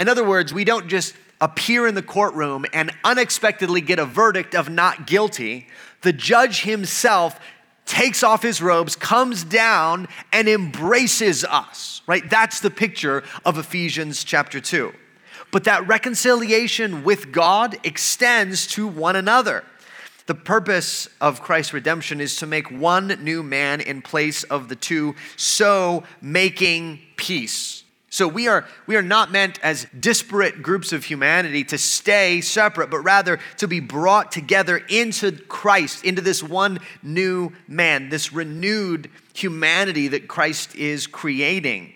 In 0.00 0.08
other 0.08 0.24
words, 0.24 0.52
we 0.52 0.64
don't 0.64 0.88
just 0.88 1.14
appear 1.40 1.86
in 1.86 1.94
the 1.94 2.02
courtroom 2.02 2.66
and 2.72 2.90
unexpectedly 3.04 3.80
get 3.80 3.98
a 3.98 4.04
verdict 4.04 4.54
of 4.54 4.68
not 4.68 5.06
guilty, 5.06 5.68
the 6.04 6.12
judge 6.12 6.62
himself 6.62 7.40
takes 7.86 8.22
off 8.22 8.42
his 8.42 8.62
robes, 8.62 8.96
comes 8.96 9.44
down, 9.44 10.08
and 10.32 10.48
embraces 10.48 11.44
us, 11.44 12.02
right? 12.06 12.28
That's 12.30 12.60
the 12.60 12.70
picture 12.70 13.22
of 13.44 13.58
Ephesians 13.58 14.24
chapter 14.24 14.60
2. 14.60 14.92
But 15.50 15.64
that 15.64 15.86
reconciliation 15.86 17.04
with 17.04 17.30
God 17.30 17.76
extends 17.84 18.66
to 18.68 18.86
one 18.86 19.16
another. 19.16 19.64
The 20.26 20.34
purpose 20.34 21.08
of 21.20 21.42
Christ's 21.42 21.74
redemption 21.74 22.20
is 22.20 22.36
to 22.36 22.46
make 22.46 22.70
one 22.70 23.08
new 23.22 23.42
man 23.42 23.80
in 23.80 24.00
place 24.00 24.42
of 24.44 24.68
the 24.68 24.76
two, 24.76 25.14
so 25.36 26.04
making 26.22 27.00
peace. 27.16 27.83
So 28.14 28.28
we 28.28 28.46
are, 28.46 28.64
we 28.86 28.94
are 28.94 29.02
not 29.02 29.32
meant 29.32 29.58
as 29.60 29.88
disparate 29.98 30.62
groups 30.62 30.92
of 30.92 31.02
humanity 31.02 31.64
to 31.64 31.76
stay 31.76 32.40
separate, 32.42 32.88
but 32.88 33.00
rather 33.00 33.40
to 33.56 33.66
be 33.66 33.80
brought 33.80 34.30
together 34.30 34.76
into 34.88 35.32
Christ, 35.32 36.04
into 36.04 36.22
this 36.22 36.40
one 36.40 36.78
new 37.02 37.50
man, 37.66 38.10
this 38.10 38.32
renewed 38.32 39.10
humanity 39.32 40.06
that 40.06 40.28
Christ 40.28 40.76
is 40.76 41.08
creating. 41.08 41.92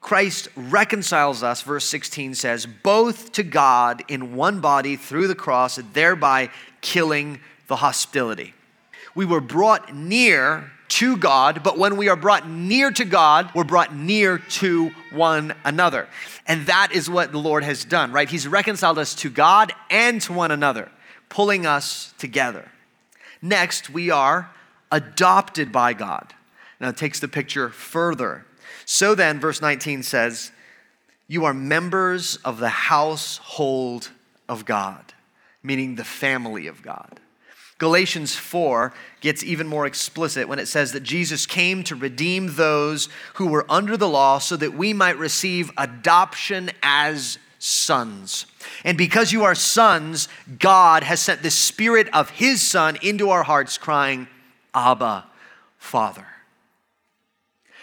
Christ 0.00 0.48
reconciles 0.56 1.42
us, 1.42 1.60
verse 1.60 1.84
16 1.84 2.34
says, 2.34 2.64
both 2.64 3.32
to 3.32 3.42
God 3.42 4.02
in 4.08 4.34
one 4.34 4.62
body 4.62 4.96
through 4.96 5.28
the 5.28 5.34
cross, 5.34 5.78
thereby 5.92 6.48
killing 6.80 7.38
the 7.66 7.76
hostility. 7.76 8.54
We 9.14 9.26
were 9.26 9.42
brought 9.42 9.94
near 9.94 10.70
to 10.98 11.16
God, 11.16 11.62
but 11.62 11.78
when 11.78 11.96
we 11.96 12.08
are 12.08 12.16
brought 12.16 12.48
near 12.48 12.90
to 12.90 13.04
God, 13.04 13.52
we're 13.54 13.62
brought 13.62 13.94
near 13.94 14.38
to 14.38 14.90
one 15.12 15.54
another. 15.64 16.08
And 16.44 16.66
that 16.66 16.90
is 16.92 17.08
what 17.08 17.30
the 17.30 17.38
Lord 17.38 17.62
has 17.62 17.84
done, 17.84 18.10
right? 18.10 18.28
He's 18.28 18.48
reconciled 18.48 18.98
us 18.98 19.14
to 19.16 19.30
God 19.30 19.72
and 19.90 20.20
to 20.22 20.32
one 20.32 20.50
another, 20.50 20.90
pulling 21.28 21.66
us 21.66 22.12
together. 22.18 22.68
Next, 23.40 23.88
we 23.88 24.10
are 24.10 24.50
adopted 24.90 25.70
by 25.70 25.92
God. 25.92 26.34
Now, 26.80 26.88
it 26.88 26.96
takes 26.96 27.20
the 27.20 27.28
picture 27.28 27.68
further. 27.68 28.44
So 28.84 29.14
then, 29.14 29.38
verse 29.38 29.62
19 29.62 30.02
says, 30.02 30.50
You 31.28 31.44
are 31.44 31.54
members 31.54 32.38
of 32.44 32.58
the 32.58 32.70
household 32.70 34.10
of 34.48 34.64
God, 34.64 35.14
meaning 35.62 35.94
the 35.94 36.02
family 36.02 36.66
of 36.66 36.82
God. 36.82 37.20
Galatians 37.78 38.34
4 38.34 38.92
gets 39.20 39.44
even 39.44 39.66
more 39.66 39.86
explicit 39.86 40.48
when 40.48 40.58
it 40.58 40.66
says 40.66 40.92
that 40.92 41.04
Jesus 41.04 41.46
came 41.46 41.84
to 41.84 41.94
redeem 41.94 42.54
those 42.54 43.08
who 43.34 43.46
were 43.46 43.64
under 43.68 43.96
the 43.96 44.08
law 44.08 44.38
so 44.38 44.56
that 44.56 44.74
we 44.74 44.92
might 44.92 45.16
receive 45.16 45.70
adoption 45.76 46.70
as 46.82 47.38
sons. 47.60 48.46
And 48.84 48.98
because 48.98 49.32
you 49.32 49.44
are 49.44 49.54
sons, 49.54 50.28
God 50.58 51.04
has 51.04 51.20
sent 51.20 51.42
the 51.42 51.50
Spirit 51.50 52.08
of 52.12 52.30
His 52.30 52.60
Son 52.60 52.98
into 53.02 53.30
our 53.30 53.44
hearts, 53.44 53.78
crying, 53.78 54.28
Abba, 54.74 55.26
Father 55.78 56.26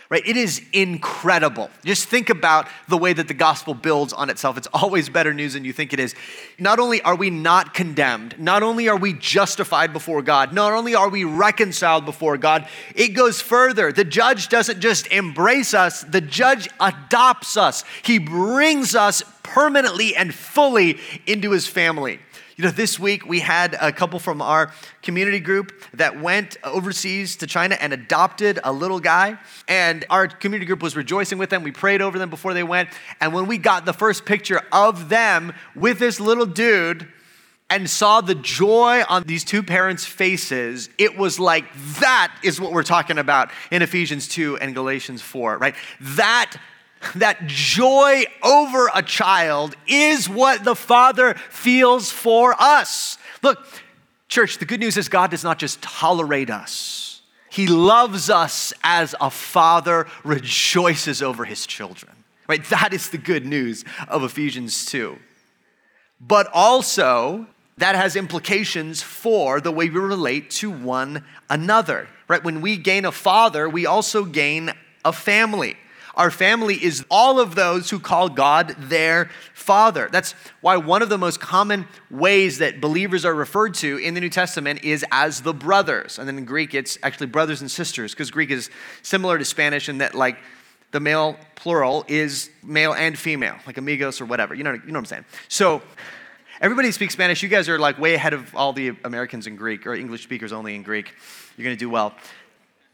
right? 0.10 0.26
It 0.26 0.38
is 0.38 0.62
incredible. 0.72 1.70
Just 1.84 2.08
think 2.08 2.30
about 2.30 2.68
the 2.88 2.98
way 2.98 3.14
that 3.14 3.28
the 3.28 3.34
gospel 3.34 3.74
builds 3.74 4.14
on 4.14 4.30
itself. 4.30 4.58
It's 4.58 4.68
always 4.74 5.10
better 5.10 5.34
news 5.34 5.54
than 5.54 5.66
you 5.66 5.74
think 5.74 5.94
it 5.94 6.00
is. 6.00 6.16
Not 6.60 6.80
only 6.80 7.02
are 7.02 7.16
we 7.16 7.30
not 7.30 7.74
condemned, 7.74 8.40
not 8.40 8.64
only 8.64 8.88
are 8.88 8.98
we 8.98 9.14
justified 9.14 9.94
before 9.94 10.22
God, 10.22 10.54
not 10.54 10.74
only 10.74 10.94
are 10.96 11.10
we 11.10 11.24
reconciled 11.24 12.06
before 12.06 12.38
God, 12.38 12.68
it 12.96 13.10
goes 13.10 13.42
further. 13.42 13.92
The 13.92 14.04
judge 14.04 14.50
doesn't 14.50 14.80
just 14.80 15.08
embrace 15.08 15.74
us, 15.74 16.04
the 16.04 16.22
judge 16.22 16.70
adopts 16.80 17.58
us. 17.58 17.84
He 18.04 18.20
brings 18.20 18.96
us 18.96 19.24
permanently 19.44 20.16
and 20.16 20.34
fully 20.34 21.00
into 21.26 21.52
his 21.52 21.68
family. 21.68 22.20
You 22.58 22.64
know, 22.64 22.72
this 22.72 22.98
week 22.98 23.26
we 23.26 23.42
had 23.42 23.76
a 23.82 23.92
couple 23.92 24.18
from 24.18 24.42
our 24.42 24.72
community 25.02 25.42
group 25.42 25.74
that 25.94 26.22
went 26.22 26.56
overseas 26.64 27.36
to 27.38 27.48
China 27.48 27.76
and 27.82 27.92
adopted 27.92 28.60
a 28.64 28.72
little 28.72 29.02
guy. 29.02 29.38
And 29.68 30.06
our 30.10 30.30
community 30.30 30.66
group 30.66 30.82
was 30.82 30.96
rejoicing 30.96 31.38
with 31.38 31.50
them. 31.50 31.64
We 31.64 31.74
prayed 31.74 32.02
over 32.02 32.18
them 32.18 32.30
before 32.30 32.54
they 32.54 32.64
went. 32.64 32.88
And 33.20 33.34
when 33.34 33.48
we 33.48 33.58
got 33.58 33.86
the 33.86 33.92
first 33.92 34.26
picture 34.26 34.62
of 34.72 35.10
them 35.10 35.54
with 35.76 36.00
this 36.00 36.22
little 36.22 36.46
dude, 36.46 37.08
and 37.68 37.90
saw 37.90 38.22
the 38.22 38.36
joy 38.36 39.04
on 39.10 39.24
these 39.24 39.44
two 39.44 39.64
parents' 39.64 40.06
faces, 40.06 40.88
it 41.00 41.18
was 41.18 41.40
like 41.40 41.66
that 42.00 42.32
is 42.44 42.62
what 42.62 42.72
we're 42.72 42.84
talking 42.84 43.18
about 43.18 43.50
in 43.72 43.82
Ephesians 43.82 44.28
2 44.28 44.58
and 44.58 44.76
Galatians 44.76 45.24
4, 45.24 45.58
right? 45.58 45.74
That 46.00 46.58
that 47.14 47.48
joy 47.48 48.24
over 48.44 48.90
a 48.94 49.04
child 49.04 49.76
is 49.88 50.30
what 50.30 50.64
the 50.64 50.76
Father 50.76 51.36
feels 51.50 52.12
for 52.12 52.56
us. 52.60 53.18
Look, 53.42 53.66
church, 54.28 54.58
the 54.58 54.66
good 54.66 54.80
news 54.80 54.98
is 54.98 55.10
God 55.10 55.32
does 55.32 55.44
not 55.44 55.60
just 55.60 55.82
tolerate 55.82 56.50
us, 56.50 57.22
He 57.50 57.68
loves 57.68 58.30
us 58.30 58.74
as 58.84 59.16
a 59.22 59.30
father 59.30 60.08
rejoices 60.24 61.22
over 61.22 61.46
his 61.46 61.66
children. 61.66 62.12
Right? 62.48 62.64
That 62.66 62.94
is 62.94 63.10
the 63.10 63.18
good 63.18 63.46
news 63.46 63.84
of 64.08 64.24
Ephesians 64.24 64.86
2. 64.86 65.18
But 66.22 66.48
also, 66.54 67.48
that 67.78 67.96
has 67.96 68.16
implications 68.16 69.02
for 69.02 69.60
the 69.60 69.72
way 69.72 69.90
we 69.90 70.00
relate 70.00 70.50
to 70.52 70.70
one 70.70 71.26
another. 71.50 72.08
Right? 72.28 72.44
When 72.44 72.62
we 72.62 72.78
gain 72.78 73.06
a 73.06 73.12
father, 73.12 73.68
we 73.68 73.86
also 73.86 74.26
gain 74.26 74.72
a 75.04 75.12
family. 75.12 75.76
Our 76.16 76.32
family 76.32 76.84
is 76.84 77.06
all 77.12 77.40
of 77.40 77.56
those 77.56 77.90
who 77.90 78.00
call 78.00 78.30
God 78.30 78.76
their 78.78 79.30
Father. 79.54 80.10
That's 80.12 80.34
why 80.62 80.78
one 80.78 81.02
of 81.02 81.10
the 81.10 81.18
most 81.18 81.40
common 81.40 81.88
ways 82.10 82.60
that 82.60 82.80
believers 82.80 83.26
are 83.26 83.36
referred 83.36 83.74
to 83.76 83.98
in 83.98 84.14
the 84.14 84.22
New 84.22 84.30
Testament 84.30 84.84
is 84.84 85.06
as 85.12 85.42
the 85.42 85.54
brothers. 85.54 86.18
And 86.18 86.28
then 86.28 86.38
in 86.38 86.46
Greek, 86.46 86.74
it's 86.74 86.98
actually 87.04 87.28
brothers 87.28 87.62
and 87.62 87.70
sisters, 87.70 88.14
because 88.14 88.32
Greek 88.32 88.50
is 88.50 88.70
similar 89.02 89.38
to 89.38 89.46
Spanish 89.46 89.90
in 89.90 89.98
that, 90.00 90.16
like, 90.16 90.38
the 90.92 91.00
male 91.02 91.38
plural 91.56 92.06
is 92.08 92.50
male 92.64 92.94
and 92.94 93.20
female, 93.20 93.58
like 93.68 93.78
amigos 93.78 94.22
or 94.22 94.26
whatever. 94.26 94.56
You 94.56 94.64
know, 94.64 94.72
you 94.74 94.80
know 94.88 94.94
what 94.94 95.00
I'm 95.00 95.06
saying? 95.06 95.26
So, 95.50 95.82
everybody 96.62 96.92
speaks 96.92 97.14
Spanish. 97.14 97.44
You 97.44 97.50
guys 97.50 97.68
are 97.68 97.78
like 97.78 98.00
way 98.00 98.14
ahead 98.14 98.34
of 98.34 98.56
all 98.56 98.72
the 98.72 98.94
Americans 99.04 99.46
in 99.46 99.58
Greek 99.58 99.86
or 99.86 99.94
English 99.94 100.24
speakers 100.24 100.54
only 100.54 100.74
in 100.74 100.84
Greek. 100.84 101.14
You're 101.58 101.66
going 101.66 101.76
to 101.76 101.80
do 101.80 101.90
well. 101.90 102.16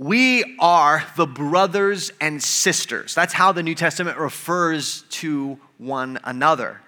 We 0.02 0.56
are 0.58 1.06
the 1.16 1.28
brothers 1.28 2.12
and 2.20 2.42
sisters. 2.42 3.14
That's 3.14 3.34
how 3.34 3.52
the 3.52 3.62
New 3.62 3.76
Testament 3.76 4.18
refers 4.18 5.04
to 5.12 5.60
one 5.78 6.18
another. 6.24 6.82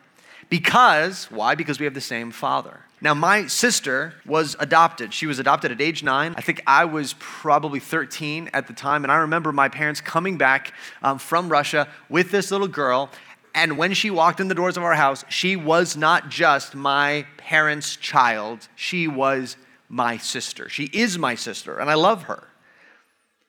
Because, 0.50 1.30
why? 1.30 1.54
Because 1.54 1.78
we 1.78 1.86
have 1.86 1.94
the 1.94 2.02
same 2.02 2.32
father. 2.32 2.80
Now, 3.02 3.14
my 3.14 3.46
sister 3.46 4.16
was 4.26 4.56
adopted. 4.60 5.14
She 5.14 5.28
was 5.28 5.38
adopted 5.38 5.72
at 5.72 5.80
age 5.80 6.02
nine. 6.02 6.34
I 6.38 6.42
think 6.42 6.64
I 6.66 6.86
was 6.86 7.14
probably 7.20 7.80
13 7.80 8.50
at 8.52 8.66
the 8.66 8.74
time. 8.74 9.04
And 9.06 9.12
I 9.12 9.18
remember 9.18 9.52
my 9.52 9.70
parents 9.70 10.02
coming 10.02 10.40
back 10.40 10.74
um, 11.04 11.20
from 11.20 11.50
Russia 11.50 11.88
with 12.10 12.32
this 12.32 12.50
little 12.50 12.68
girl. 12.68 13.12
And 13.54 13.78
when 13.78 13.94
she 13.94 14.10
walked 14.10 14.40
in 14.40 14.48
the 14.48 14.56
doors 14.56 14.76
of 14.76 14.82
our 14.82 14.96
house, 14.96 15.24
she 15.30 15.56
was 15.56 15.96
not 15.96 16.30
just 16.30 16.74
my 16.74 17.28
parents' 17.38 17.96
child, 17.96 18.70
she 18.76 19.08
was 19.08 19.56
my 19.88 20.18
sister. 20.18 20.68
She 20.68 20.86
is 20.86 21.20
my 21.20 21.36
sister, 21.36 21.78
and 21.78 21.92
I 21.92 21.94
love 21.94 22.24
her 22.24 22.48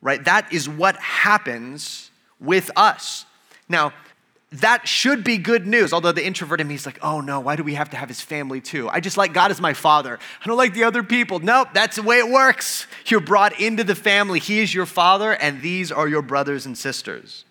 right? 0.05 0.25
That 0.25 0.53
is 0.53 0.69
what 0.69 0.95
happens 0.97 2.13
with 2.39 2.71
us. 2.77 3.25
Now, 3.69 3.93
that 4.53 4.87
should 4.87 5.25
be 5.25 5.39
good 5.39 5.67
news. 5.67 5.93
Although 5.93 6.13
the 6.13 6.25
introvert 6.25 6.61
in 6.61 6.69
me 6.69 6.77
is 6.77 6.87
like, 6.87 7.01
oh 7.03 7.21
no, 7.21 7.41
why 7.41 7.57
do 7.57 7.65
we 7.65 7.75
have 7.75 7.91
to 7.91 7.97
have 7.97 8.09
his 8.09 8.21
family 8.21 8.61
too? 8.61 8.89
I 8.89 9.01
just 9.01 9.17
like 9.17 9.33
God 9.33 9.51
as 9.51 9.61
my 9.61 9.73
father. 9.73 10.17
I 10.41 10.47
don't 10.47 10.57
like 10.57 10.75
the 10.75 10.85
other 10.85 11.03
people. 11.03 11.41
Nope, 11.41 11.69
that's 11.75 11.97
the 11.97 12.03
way 12.03 12.19
it 12.19 12.29
works. 12.29 12.87
You're 13.07 13.19
brought 13.19 13.59
into 13.61 13.83
the 13.83 13.97
family. 13.97 14.39
He 14.39 14.61
is 14.61 14.73
your 14.73 14.87
father, 14.87 15.33
and 15.33 15.61
these 15.61 15.91
are 15.91 16.07
your 16.07 16.23
brothers 16.23 16.67
and 16.67 16.79
sisters. 16.79 17.45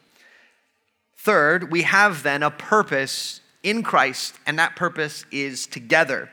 Third, 1.17 1.71
we 1.71 1.81
have 1.81 2.23
then 2.23 2.43
a 2.43 2.51
purpose 2.51 3.41
in 3.63 3.83
Christ, 3.83 4.35
and 4.45 4.59
that 4.59 4.75
purpose 4.75 5.25
is 5.31 5.65
together. 5.65 6.29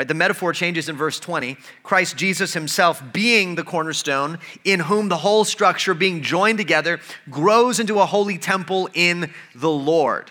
Right, 0.00 0.08
the 0.08 0.14
metaphor 0.14 0.54
changes 0.54 0.88
in 0.88 0.96
verse 0.96 1.20
20. 1.20 1.58
Christ 1.82 2.16
Jesus 2.16 2.54
himself 2.54 3.02
being 3.12 3.54
the 3.54 3.62
cornerstone, 3.62 4.38
in 4.64 4.80
whom 4.80 5.10
the 5.10 5.18
whole 5.18 5.44
structure 5.44 5.92
being 5.92 6.22
joined 6.22 6.56
together 6.56 7.00
grows 7.28 7.78
into 7.78 8.00
a 8.00 8.06
holy 8.06 8.38
temple 8.38 8.88
in 8.94 9.30
the 9.54 9.68
Lord. 9.68 10.30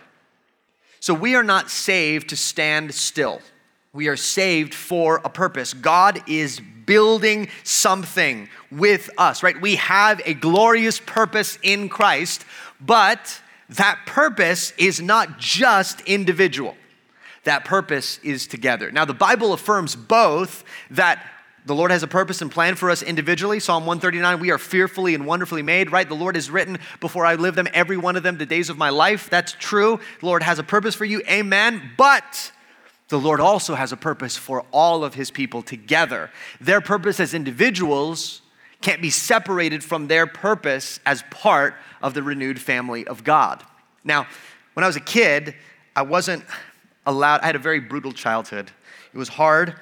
So 0.99 1.13
we 1.13 1.35
are 1.35 1.43
not 1.43 1.69
saved 1.69 2.29
to 2.29 2.35
stand 2.35 2.95
still. 2.95 3.43
We 3.93 4.07
are 4.07 4.17
saved 4.17 4.73
for 4.73 5.21
a 5.23 5.29
purpose. 5.29 5.75
God 5.75 6.27
is 6.27 6.59
building 6.87 7.47
something 7.63 8.49
with 8.71 9.11
us, 9.19 9.43
right? 9.43 9.61
We 9.61 9.75
have 9.75 10.19
a 10.25 10.33
glorious 10.33 10.99
purpose 10.99 11.59
in 11.61 11.89
Christ, 11.89 12.43
but 12.81 13.39
that 13.69 13.99
purpose 14.07 14.73
is 14.79 14.99
not 14.99 15.37
just 15.37 16.01
individual 16.07 16.75
that 17.43 17.65
purpose 17.65 18.19
is 18.23 18.47
together. 18.47 18.91
Now, 18.91 19.05
the 19.05 19.13
Bible 19.13 19.53
affirms 19.53 19.95
both 19.95 20.63
that 20.91 21.25
the 21.65 21.75
Lord 21.75 21.91
has 21.91 22.03
a 22.03 22.07
purpose 22.07 22.41
and 22.41 22.51
plan 22.51 22.75
for 22.75 22.89
us 22.89 23.03
individually. 23.03 23.59
Psalm 23.59 23.85
139, 23.85 24.39
we 24.39 24.49
are 24.51 24.57
fearfully 24.57 25.13
and 25.13 25.25
wonderfully 25.25 25.61
made, 25.61 25.91
right? 25.91 26.07
The 26.07 26.15
Lord 26.15 26.35
has 26.35 26.49
written, 26.49 26.79
before 26.99 27.25
I 27.25 27.35
live 27.35 27.55
them, 27.55 27.67
every 27.73 27.97
one 27.97 28.15
of 28.15 28.23
them, 28.23 28.37
the 28.37 28.45
days 28.45 28.69
of 28.69 28.77
my 28.77 28.89
life. 28.89 29.29
That's 29.29 29.51
true. 29.51 29.99
The 30.19 30.25
Lord 30.25 30.41
has 30.41 30.57
a 30.57 30.63
purpose 30.63 30.95
for 30.95 31.05
you. 31.05 31.21
Amen. 31.29 31.91
But 31.97 32.51
the 33.09 33.19
Lord 33.19 33.39
also 33.39 33.75
has 33.75 33.91
a 33.91 33.97
purpose 33.97 34.37
for 34.37 34.65
all 34.71 35.03
of 35.03 35.15
his 35.15 35.31
people 35.31 35.61
together. 35.61 36.31
Their 36.61 36.81
purpose 36.81 37.19
as 37.19 37.33
individuals 37.33 38.41
can't 38.81 39.01
be 39.01 39.09
separated 39.09 39.83
from 39.83 40.07
their 40.07 40.25
purpose 40.25 40.99
as 41.05 41.23
part 41.29 41.75
of 42.01 42.13
the 42.13 42.23
renewed 42.23 42.59
family 42.59 43.05
of 43.05 43.23
God. 43.23 43.63
Now, 44.03 44.27
when 44.73 44.83
I 44.83 44.87
was 44.87 44.95
a 44.95 45.01
kid, 45.01 45.55
I 45.95 46.03
wasn't 46.03 46.45
allowed, 47.09 47.41
I 47.41 47.47
had 47.47 47.55
a 47.55 47.59
very 47.59 47.79
brutal 47.79 48.11
childhood. 48.11 48.71
It 49.13 49.17
was 49.17 49.29
hard, 49.29 49.75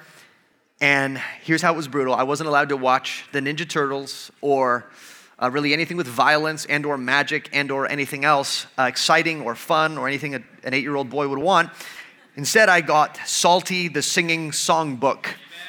and 0.80 1.18
here's 1.42 1.62
how 1.62 1.74
it 1.74 1.76
was 1.76 1.88
brutal. 1.88 2.14
I 2.14 2.22
wasn't 2.22 2.48
allowed 2.48 2.70
to 2.70 2.76
watch 2.76 3.24
the 3.32 3.40
Ninja 3.40 3.68
Turtles 3.68 4.32
or 4.40 4.90
uh, 5.40 5.50
really 5.50 5.72
anything 5.72 5.96
with 5.96 6.06
violence 6.06 6.64
and 6.64 6.86
or 6.86 6.96
magic 6.96 7.50
and 7.52 7.70
or 7.70 7.86
anything 7.86 8.24
else 8.24 8.66
uh, 8.78 8.84
exciting 8.84 9.42
or 9.42 9.54
fun 9.54 9.98
or 9.98 10.08
anything 10.08 10.34
a, 10.34 10.42
an 10.64 10.72
eight-year-old 10.74 11.10
boy 11.10 11.28
would 11.28 11.38
want. 11.38 11.70
Instead, 12.36 12.68
I 12.68 12.80
got 12.80 13.18
Psalty, 13.26 13.88
the 13.88 14.02
singing 14.02 14.50
songbook. 14.52 15.26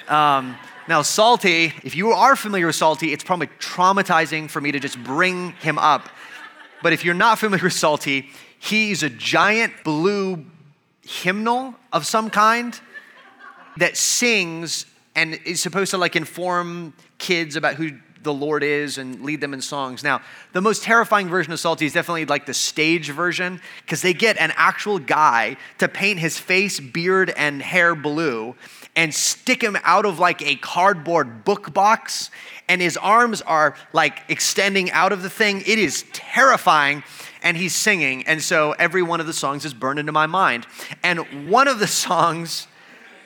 Um, 0.07 0.55
now, 0.87 1.01
Psalty, 1.01 1.73
if 1.83 1.95
you 1.95 2.11
are 2.11 2.35
familiar 2.35 2.67
with 2.67 2.75
Psalty, 2.75 3.11
it's 3.11 3.23
probably 3.23 3.47
traumatizing 3.59 4.49
for 4.49 4.61
me 4.61 4.71
to 4.71 4.79
just 4.79 4.97
bring 5.03 5.51
him 5.61 5.77
up. 5.77 6.09
But 6.81 6.93
if 6.93 7.03
you're 7.03 7.13
not 7.13 7.37
familiar 7.37 7.65
with 7.65 7.73
Psalty, 7.73 8.29
he's 8.59 9.03
a 9.03 9.09
giant 9.09 9.73
blue 9.83 10.45
hymnal 11.09 11.73
of 11.91 12.05
some 12.05 12.29
kind 12.29 12.79
that 13.77 13.97
sings 13.97 14.85
and 15.15 15.39
is 15.45 15.59
supposed 15.59 15.91
to 15.91 15.97
like 15.97 16.15
inform 16.15 16.93
kids 17.17 17.55
about 17.55 17.75
who 17.75 17.91
the 18.21 18.33
Lord 18.33 18.63
is 18.63 18.97
and 18.97 19.21
lead 19.21 19.41
them 19.41 19.53
in 19.53 19.61
songs. 19.61 20.03
Now, 20.03 20.21
the 20.53 20.61
most 20.61 20.83
terrifying 20.83 21.29
version 21.29 21.53
of 21.53 21.59
Psalty 21.59 21.85
is 21.85 21.93
definitely 21.93 22.25
like 22.25 22.45
the 22.45 22.53
stage 22.53 23.09
version 23.09 23.61
because 23.81 24.01
they 24.01 24.13
get 24.13 24.37
an 24.37 24.51
actual 24.55 24.99
guy 24.99 25.57
to 25.77 25.87
paint 25.87 26.19
his 26.19 26.37
face, 26.37 26.79
beard, 26.79 27.33
and 27.35 27.61
hair 27.61 27.95
blue 27.95 28.55
and 28.95 29.13
stick 29.13 29.63
him 29.63 29.77
out 29.83 30.05
of 30.05 30.19
like 30.19 30.41
a 30.41 30.57
cardboard 30.57 31.45
book 31.45 31.73
box, 31.73 32.29
and 32.67 32.81
his 32.81 32.97
arms 32.97 33.41
are 33.41 33.75
like 33.93 34.21
extending 34.27 34.91
out 34.91 35.11
of 35.13 35.23
the 35.23 35.29
thing. 35.29 35.61
It 35.65 35.79
is 35.79 36.03
terrifying 36.11 37.03
and 37.41 37.57
he's 37.57 37.75
singing. 37.75 38.25
And 38.27 38.41
so 38.41 38.71
every 38.73 39.01
one 39.01 39.19
of 39.19 39.27
the 39.27 39.33
songs 39.33 39.65
is 39.65 39.73
burned 39.73 39.99
into 39.99 40.11
my 40.11 40.25
mind. 40.25 40.67
And 41.03 41.49
one 41.49 41.67
of 41.67 41.79
the 41.79 41.87
songs 42.05 42.67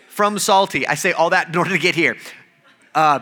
from 0.08 0.38
Psalty, 0.38 0.88
I 0.88 0.96
say 0.96 1.12
all 1.12 1.32
that 1.32 1.50
in 1.50 1.56
order 1.56 1.72
to 1.72 1.80
get 1.80 1.96
here. 1.96 2.18
Uh, 2.94 3.20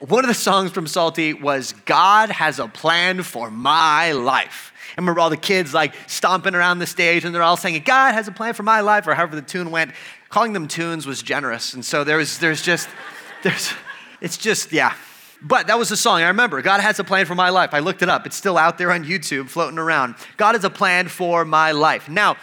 one 0.00 0.24
of 0.24 0.28
the 0.28 0.34
songs 0.34 0.72
from 0.72 0.86
Psalty 0.86 1.32
was 1.32 1.74
God 1.84 2.30
has 2.30 2.58
a 2.58 2.66
plan 2.66 3.22
for 3.22 3.50
my 3.50 4.12
life. 4.12 4.72
I 4.96 5.00
remember 5.00 5.20
all 5.20 5.30
the 5.30 5.36
kids 5.36 5.72
like 5.72 5.94
stomping 6.06 6.54
around 6.54 6.80
the 6.80 6.86
stage 6.86 7.24
and 7.24 7.34
they're 7.34 7.42
all 7.42 7.56
singing, 7.56 7.82
God 7.82 8.14
has 8.14 8.28
a 8.28 8.32
plan 8.32 8.54
for 8.54 8.62
my 8.62 8.80
life, 8.80 9.06
or 9.06 9.14
however 9.14 9.36
the 9.36 9.42
tune 9.42 9.70
went. 9.70 9.92
Calling 10.28 10.54
them 10.54 10.66
tunes 10.66 11.06
was 11.06 11.22
generous. 11.22 11.74
And 11.74 11.84
so 11.84 12.04
there's, 12.04 12.38
there's 12.38 12.62
just, 12.62 12.88
there's, 13.42 13.72
it's 14.20 14.36
just, 14.36 14.72
yeah, 14.72 14.94
but 15.42 15.66
that 15.66 15.78
was 15.78 15.88
the 15.88 15.96
song. 15.96 16.22
I 16.22 16.28
remember 16.28 16.62
God 16.62 16.80
has 16.80 16.98
a 16.98 17.04
plan 17.04 17.26
for 17.26 17.34
my 17.34 17.50
life. 17.50 17.74
I 17.74 17.80
looked 17.80 18.02
it 18.02 18.08
up. 18.08 18.26
It's 18.26 18.36
still 18.36 18.56
out 18.56 18.78
there 18.78 18.92
on 18.92 19.04
YouTube 19.04 19.48
floating 19.48 19.78
around. 19.78 20.14
God 20.36 20.54
has 20.54 20.64
a 20.64 20.70
plan 20.70 21.08
for 21.08 21.44
my 21.44 21.72
life. 21.72 22.08
Now, 22.08 22.36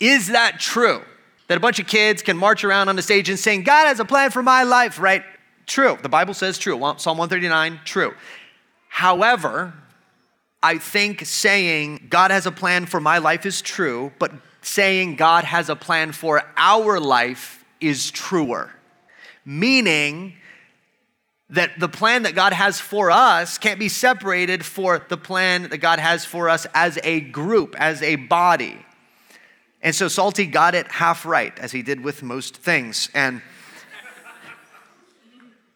is 0.00 0.28
that 0.28 0.58
true? 0.58 1.02
That 1.48 1.58
a 1.58 1.60
bunch 1.60 1.78
of 1.78 1.86
kids 1.86 2.22
can 2.22 2.36
march 2.36 2.64
around 2.64 2.88
on 2.88 2.96
the 2.96 3.02
stage 3.02 3.28
and 3.28 3.38
sing, 3.38 3.62
God 3.62 3.86
has 3.86 4.00
a 4.00 4.04
plan 4.04 4.30
for 4.30 4.42
my 4.42 4.62
life, 4.62 4.98
right? 4.98 5.22
True. 5.66 5.98
The 6.00 6.08
Bible 6.08 6.34
says 6.34 6.58
true. 6.58 6.74
Psalm 6.96 7.18
139, 7.18 7.80
true. 7.84 8.14
However, 8.88 9.74
I 10.62 10.78
think 10.78 11.24
saying 11.26 12.06
God 12.08 12.30
has 12.30 12.46
a 12.46 12.52
plan 12.52 12.86
for 12.86 13.00
my 13.00 13.18
life 13.18 13.44
is 13.44 13.60
true, 13.60 14.12
but 14.18 14.32
saying 14.62 15.16
God 15.16 15.44
has 15.44 15.68
a 15.68 15.76
plan 15.76 16.12
for 16.12 16.42
our 16.56 17.00
life 17.00 17.64
is 17.80 18.10
truer. 18.10 18.72
Meaning, 19.44 20.34
that 21.52 21.78
the 21.78 21.88
plan 21.88 22.22
that 22.22 22.34
God 22.34 22.54
has 22.54 22.80
for 22.80 23.10
us 23.10 23.58
can't 23.58 23.78
be 23.78 23.88
separated 23.88 24.64
for 24.64 25.04
the 25.08 25.18
plan 25.18 25.68
that 25.68 25.78
God 25.78 25.98
has 25.98 26.24
for 26.24 26.48
us 26.48 26.66
as 26.74 26.98
a 27.04 27.20
group, 27.20 27.76
as 27.78 28.02
a 28.02 28.16
body. 28.16 28.84
And 29.82 29.94
so 29.94 30.08
Psalty 30.08 30.46
got 30.46 30.74
it 30.74 30.88
half 30.88 31.26
right, 31.26 31.56
as 31.58 31.70
he 31.70 31.82
did 31.82 32.02
with 32.02 32.22
most 32.22 32.56
things. 32.56 33.10
And, 33.12 33.42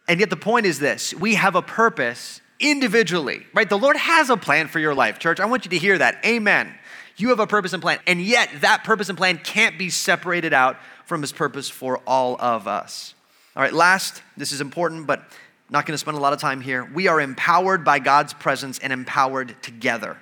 and 0.07 0.19
yet 0.19 0.31
the 0.31 0.35
point 0.35 0.65
is 0.65 0.79
this 0.79 1.13
we 1.13 1.35
have 1.35 1.55
a 1.55 1.61
purpose 1.61 2.41
individually, 2.59 3.45
right? 3.53 3.69
The 3.69 3.77
Lord 3.77 3.97
has 3.97 4.31
a 4.31 4.37
plan 4.37 4.67
for 4.69 4.79
your 4.79 4.95
life, 4.95 5.19
church. 5.19 5.39
I 5.39 5.45
want 5.45 5.63
you 5.65 5.69
to 5.69 5.77
hear 5.77 5.95
that. 5.99 6.25
Amen. 6.25 6.73
You 7.17 7.29
have 7.29 7.39
a 7.39 7.47
purpose 7.47 7.73
and 7.73 7.83
plan. 7.83 7.99
And 8.07 8.19
yet 8.19 8.49
that 8.61 8.83
purpose 8.83 9.09
and 9.09 9.17
plan 9.17 9.37
can't 9.37 9.77
be 9.77 9.91
separated 9.91 10.53
out 10.53 10.77
from 11.05 11.21
his 11.21 11.31
purpose 11.31 11.69
for 11.69 11.99
all 12.07 12.35
of 12.39 12.67
us. 12.67 13.13
All 13.55 13.61
right, 13.61 13.73
last, 13.73 14.21
this 14.37 14.51
is 14.51 14.61
important, 14.61 15.07
but 15.07 15.23
not 15.69 15.85
going 15.85 15.93
to 15.93 15.97
spend 15.97 16.17
a 16.17 16.21
lot 16.21 16.33
of 16.33 16.39
time 16.39 16.61
here. 16.61 16.89
We 16.93 17.07
are 17.07 17.19
empowered 17.19 17.83
by 17.83 17.99
God's 17.99 18.33
presence 18.33 18.79
and 18.79 18.93
empowered 18.93 19.61
together. 19.61 20.17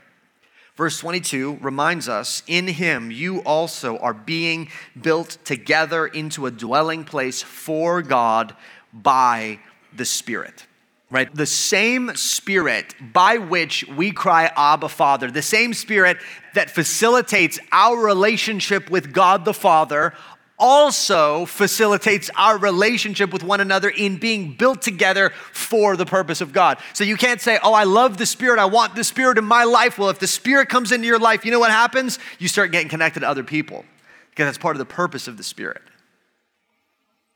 Verse 0.75 0.99
22 0.99 1.60
reminds 1.62 2.10
us 2.10 2.43
in 2.47 2.67
him 2.67 3.10
you 3.10 3.39
also 3.39 3.97
are 3.99 4.13
being 4.13 4.69
built 4.99 5.38
together 5.45 6.05
into 6.05 6.45
a 6.45 6.51
dwelling 6.51 7.05
place 7.05 7.41
for 7.41 8.01
God 8.01 8.55
by 8.91 9.60
the 9.93 10.05
Spirit. 10.05 10.65
Right? 11.12 11.34
The 11.34 11.45
same 11.45 12.15
spirit 12.15 12.95
by 12.99 13.38
which 13.38 13.88
we 13.88 14.12
cry, 14.12 14.51
Abba, 14.58 14.89
Father, 14.89 15.29
the 15.29 15.41
same 15.41 15.73
spirit 15.73 16.17
that 16.55 16.71
facilitates 16.71 17.60
our 17.71 17.95
relationship 17.95 18.89
with 18.89 19.13
God 19.13 19.45
the 19.45 19.53
Father 19.53 20.13
also 20.58 21.46
facilitates 21.46 22.30
our 22.36 22.58
relationship 22.58 23.34
with 23.34 23.44
one 23.44 23.62
another 23.62 23.89
in 23.89 24.18
being 24.18 24.54
built 24.54 24.82
together 24.82 25.32
for 25.52 25.98
the 25.98 26.06
purpose 26.06 26.41
of 26.41 26.54
God. 26.54 26.78
So 26.94 27.04
you 27.04 27.18
can't 27.18 27.41
say, 27.41 27.60
Oh, 27.62 27.74
I 27.74 27.84
love 27.84 28.18
the 28.18 28.26
Spirit. 28.26 28.60
I 28.60 28.65
want 28.65 28.96
the 28.96 29.04
Spirit 29.04 29.38
in 29.38 29.46
my 29.46 29.63
life. 29.63 29.98
Well, 29.98 30.10
if 30.10 30.20
the 30.20 30.28
Spirit 30.28 30.70
comes 30.70 30.91
into 30.91 31.08
your 31.08 31.20
life, 31.20 31.46
you 31.46 31.52
know 31.52 31.60
what 31.60 31.72
happens? 31.72 32.20
You 32.39 32.48
start 32.48 32.72
getting 32.72 32.89
connected 32.89 33.22
to 33.22 33.28
other 33.28 33.44
people 33.44 33.86
because 34.30 34.46
that's 34.46 34.58
part 34.58 34.76
of 34.76 34.80
the 34.80 34.86
purpose 34.86 35.28
of 35.28 35.38
the 35.38 35.44
Spirit. 35.44 35.82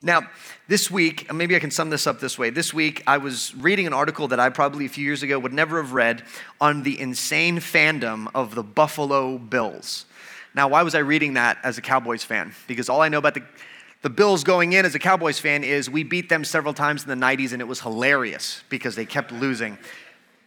Now, 0.02 0.22
this 0.66 0.90
week, 0.90 1.30
maybe 1.32 1.54
I 1.54 1.58
can 1.58 1.70
sum 1.70 1.90
this 1.90 2.06
up 2.06 2.20
this 2.20 2.38
way. 2.38 2.48
This 2.48 2.72
week, 2.72 3.02
I 3.06 3.18
was 3.18 3.54
reading 3.54 3.86
an 3.86 3.92
article 3.92 4.28
that 4.28 4.40
I 4.40 4.48
probably 4.48 4.86
a 4.86 4.88
few 4.88 5.04
years 5.04 5.22
ago 5.22 5.38
would 5.38 5.52
never 5.52 5.76
have 5.76 5.92
read 5.92 6.22
on 6.58 6.84
the 6.84 6.98
insane 6.98 7.58
fandom 7.58 8.28
of 8.34 8.54
the 8.54 8.62
Buffalo 8.62 9.36
Bills. 9.36 10.06
Now, 10.54 10.68
why 10.68 10.82
was 10.82 10.94
I 10.94 10.98
reading 10.98 11.34
that 11.34 11.58
as 11.62 11.78
a 11.78 11.82
Cowboys 11.82 12.24
fan? 12.24 12.52
Because 12.66 12.88
all 12.88 13.00
I 13.00 13.08
know 13.08 13.18
about 13.18 13.34
the, 13.34 13.42
the 14.02 14.10
Bills 14.10 14.44
going 14.44 14.72
in 14.72 14.84
as 14.84 14.94
a 14.94 14.98
Cowboys 14.98 15.38
fan 15.38 15.62
is 15.62 15.88
we 15.88 16.02
beat 16.02 16.28
them 16.28 16.44
several 16.44 16.74
times 16.74 17.02
in 17.04 17.08
the 17.08 17.26
90s 17.26 17.52
and 17.52 17.62
it 17.62 17.68
was 17.68 17.80
hilarious 17.80 18.64
because 18.68 18.96
they 18.96 19.06
kept 19.06 19.30
losing. 19.32 19.78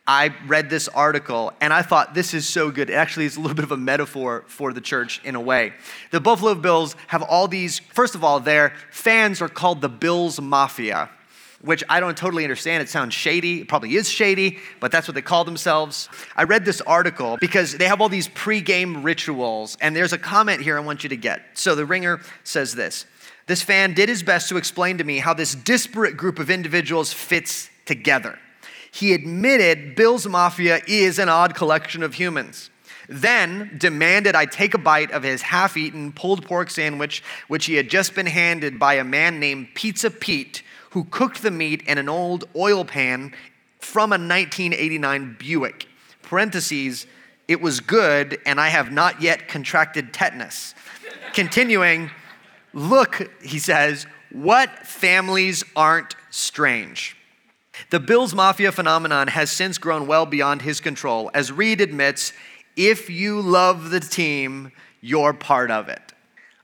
I 0.05 0.35
read 0.47 0.69
this 0.69 0.89
article 0.89 1.53
and 1.61 1.71
I 1.71 1.81
thought 1.81 2.13
this 2.13 2.33
is 2.33 2.45
so 2.45 2.71
good. 2.71 2.89
It 2.89 2.93
actually 2.93 3.25
is 3.25 3.37
a 3.37 3.39
little 3.39 3.55
bit 3.55 3.63
of 3.63 3.71
a 3.71 3.77
metaphor 3.77 4.43
for 4.47 4.73
the 4.73 4.81
church 4.81 5.21
in 5.23 5.35
a 5.35 5.41
way. 5.41 5.71
The 6.11 6.19
Buffalo 6.19 6.55
Bills 6.55 6.97
have 7.07 7.21
all 7.21 7.47
these, 7.47 7.79
first 7.79 8.13
of 8.13 8.23
all, 8.23 8.41
their 8.41 8.73
fans 8.91 9.41
are 9.41 9.47
called 9.47 9.79
the 9.79 9.87
Bills 9.87 10.41
Mafia 10.41 11.09
which 11.63 11.83
I 11.87 11.99
don't 12.01 12.17
totally 12.17 12.43
understand. 12.43 12.83
It 12.83 12.89
sounds 12.89 13.13
shady. 13.13 13.61
It 13.61 13.69
probably 13.69 13.95
is 13.95 14.09
shady, 14.09 14.59
but 14.81 14.91
that's 14.91 15.07
what 15.07 15.15
they 15.15 15.21
call 15.21 15.45
themselves. 15.45 16.09
I 16.35 16.43
read 16.43 16.65
this 16.65 16.81
article 16.81 17.37
because 17.39 17.77
they 17.77 17.87
have 17.87 18.01
all 18.01 18.09
these 18.09 18.27
pre-game 18.27 19.01
rituals, 19.01 19.77
and 19.79 19.95
there's 19.95 20.11
a 20.11 20.17
comment 20.17 20.61
here 20.61 20.77
I 20.77 20.81
want 20.81 21.03
you 21.03 21.09
to 21.09 21.17
get. 21.17 21.41
So 21.53 21.73
the 21.73 21.85
ringer 21.85 22.19
says 22.43 22.75
this. 22.75 23.05
This 23.47 23.61
fan 23.61 23.93
did 23.93 24.09
his 24.09 24.23
best 24.23 24.49
to 24.49 24.57
explain 24.57 24.97
to 24.97 25.03
me 25.03 25.19
how 25.19 25.33
this 25.33 25.55
disparate 25.55 26.17
group 26.17 26.37
of 26.37 26.49
individuals 26.49 27.11
fits 27.13 27.69
together. 27.85 28.39
He 28.91 29.13
admitted 29.13 29.95
Bill's 29.95 30.27
Mafia 30.27 30.81
is 30.85 31.17
an 31.17 31.27
odd 31.29 31.55
collection 31.55 32.03
of 32.03 32.13
humans. 32.13 32.69
then 33.09 33.75
demanded 33.77 34.35
I 34.35 34.45
take 34.45 34.73
a 34.73 34.77
bite 34.77 35.11
of 35.11 35.23
his 35.23 35.41
half 35.41 35.77
eaten 35.77 36.11
pulled 36.11 36.45
pork 36.45 36.69
sandwich, 36.69 37.23
which 37.47 37.65
he 37.65 37.75
had 37.75 37.89
just 37.89 38.15
been 38.15 38.25
handed 38.25 38.79
by 38.79 38.95
a 38.95 39.03
man 39.03 39.39
named 39.39 39.69
Pizza 39.73 40.09
Pete, 40.09 40.63
who 40.93 41.03
cooked 41.05 41.41
the 41.41 41.51
meat 41.51 41.81
in 41.87 41.97
an 41.97 42.07
old 42.07 42.45
oil 42.55 42.85
pan 42.85 43.33
from 43.79 44.11
a 44.11 44.13
1989 44.13 45.35
Buick. 45.39 45.87
Parentheses, 46.21 47.07
it 47.47 47.59
was 47.59 47.79
good, 47.79 48.39
and 48.45 48.61
I 48.61 48.69
have 48.69 48.91
not 48.91 49.19
yet 49.19 49.47
contracted 49.47 50.13
tetanus. 50.13 50.75
Continuing, 51.33 52.11
look, 52.73 53.27
he 53.41 53.57
says, 53.57 54.05
what 54.31 54.69
families 54.85 55.63
aren't 55.75 56.15
strange? 56.29 57.17
The 57.89 57.99
Bills 57.99 58.35
Mafia 58.35 58.71
phenomenon 58.71 59.29
has 59.29 59.51
since 59.51 59.79
grown 59.79 60.05
well 60.05 60.27
beyond 60.27 60.61
his 60.61 60.79
control. 60.79 61.31
As 61.33 61.51
Reed 61.51 61.81
admits, 61.81 62.33
if 62.75 63.09
you 63.09 63.41
love 63.41 63.89
the 63.89 63.99
team, 63.99 64.71
you're 65.01 65.33
part 65.33 65.71
of 65.71 65.89
it. 65.89 66.12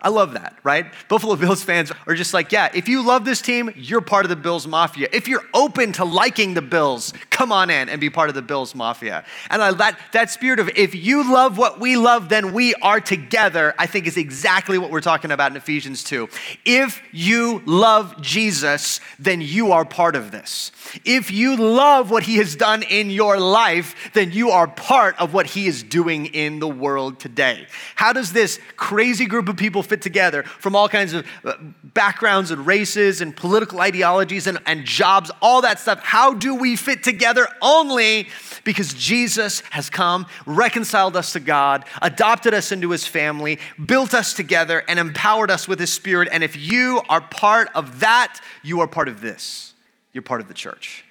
I 0.01 0.07
love 0.07 0.33
that, 0.35 0.55
right? 0.63 0.85
Buffalo 1.09 1.35
Bills 1.35 1.62
fans 1.62 1.91
are 2.07 2.15
just 2.15 2.33
like, 2.33 2.53
yeah, 2.53 2.69
if 2.73 2.88
you 2.88 3.05
love 3.05 3.25
this 3.25 3.41
team, 3.41 3.69
you're 3.75 3.99
part 3.99 4.23
of 4.23 4.29
the 4.29 4.38
Bills 4.38 4.65
Mafia. 4.65 5.09
If 5.12 5.27
you're 5.27 5.43
open 5.53 5.91
to 5.93 6.05
liking 6.05 6.53
the 6.53 6.62
Bills, 6.62 7.13
come 7.29 7.51
on 7.51 7.69
in 7.69 7.89
and 7.89 7.99
be 7.99 8.09
part 8.09 8.29
of 8.29 8.35
the 8.35 8.41
Bills 8.41 8.73
Mafia. 8.73 9.25
And 9.49 9.62
I, 9.62 9.73
that, 9.73 9.99
that 10.13 10.29
spirit 10.29 10.62
of 10.62 10.69
if 10.69 10.95
you 10.95 11.29
love 11.29 11.57
what 11.57 11.81
we 11.81 11.97
love, 11.97 12.29
then 12.29 12.53
we 12.53 12.73
are 12.75 13.01
together, 13.01 13.75
I 13.77 13.88
think 13.88 14.07
is 14.07 14.15
exactly 14.15 14.77
what 14.77 14.89
we're 14.89 15.01
talking 15.01 15.31
about 15.31 15.51
in 15.51 15.57
Ephesians 15.57 16.01
2. 16.05 16.29
If 16.63 17.01
you 17.12 17.62
love 17.65 18.21
Jesus, 18.21 19.01
then 19.19 19.41
you 19.41 19.73
are 19.73 19.83
part 19.83 20.15
of 20.15 20.31
this. 20.31 20.71
If 21.03 21.29
you 21.29 21.57
love 21.57 22.09
what 22.09 22.23
he 22.23 22.38
has 22.38 22.55
done 22.55 22.83
in 22.83 23.09
your 23.09 23.38
life, 23.38 24.12
then 24.13 24.31
you 24.31 24.51
are 24.51 24.67
part 24.67 25.19
of 25.19 25.33
what 25.33 25.45
he 25.45 25.67
is 25.67 25.83
doing 25.83 26.27
in 26.27 26.59
the 26.59 26.69
world 26.69 27.19
today. 27.19 27.67
How 27.95 28.13
does 28.13 28.31
this 28.31 28.62
crazy 28.77 29.25
group 29.25 29.49
of 29.49 29.57
people 29.57 29.83
fit 29.89 30.02
together 30.02 30.43
from 30.43 30.75
all 30.75 30.88
kinds 30.88 31.13
of 31.13 31.25
uh, 31.43 31.54
backgrounds 31.84 32.52
and 32.52 32.65
races 32.65 33.21
and 33.21 33.36
political 33.36 33.82
ideologies 33.82 34.47
and, 34.47 34.60
and 34.65 34.86
jobs, 34.86 35.32
all 35.41 35.62
that 35.62 35.80
stuff. 35.80 35.99
How 36.02 36.34
do 36.34 36.56
we 36.56 36.75
fit 36.75 37.04
together? 37.04 37.47
Only 37.62 38.30
because 38.63 38.93
Jesus 38.93 39.62
has 39.71 39.89
come, 39.89 40.25
reconciled 40.45 41.15
us 41.15 41.34
to 41.34 41.39
God, 41.39 41.86
adopted 42.02 42.54
us 42.54 42.71
into 42.71 42.91
his 42.91 43.06
family, 43.06 43.60
built 43.84 44.13
us 44.13 44.34
together, 44.34 44.84
and 44.88 44.99
empowered 44.99 45.52
us 45.52 45.67
with 45.67 45.80
his 45.80 45.91
spirit. 45.91 46.30
And 46.32 46.43
if 46.43 46.56
you 46.56 47.02
are 47.10 47.21
part 47.21 47.69
of 47.75 47.99
that, 48.02 48.39
you 48.63 48.82
are 48.82 48.88
part 48.88 49.08
of 49.08 49.21
this. 49.21 49.73
You're 50.13 50.21
part 50.21 50.41
of 50.41 50.47
the 50.47 50.54
church. 50.54 51.04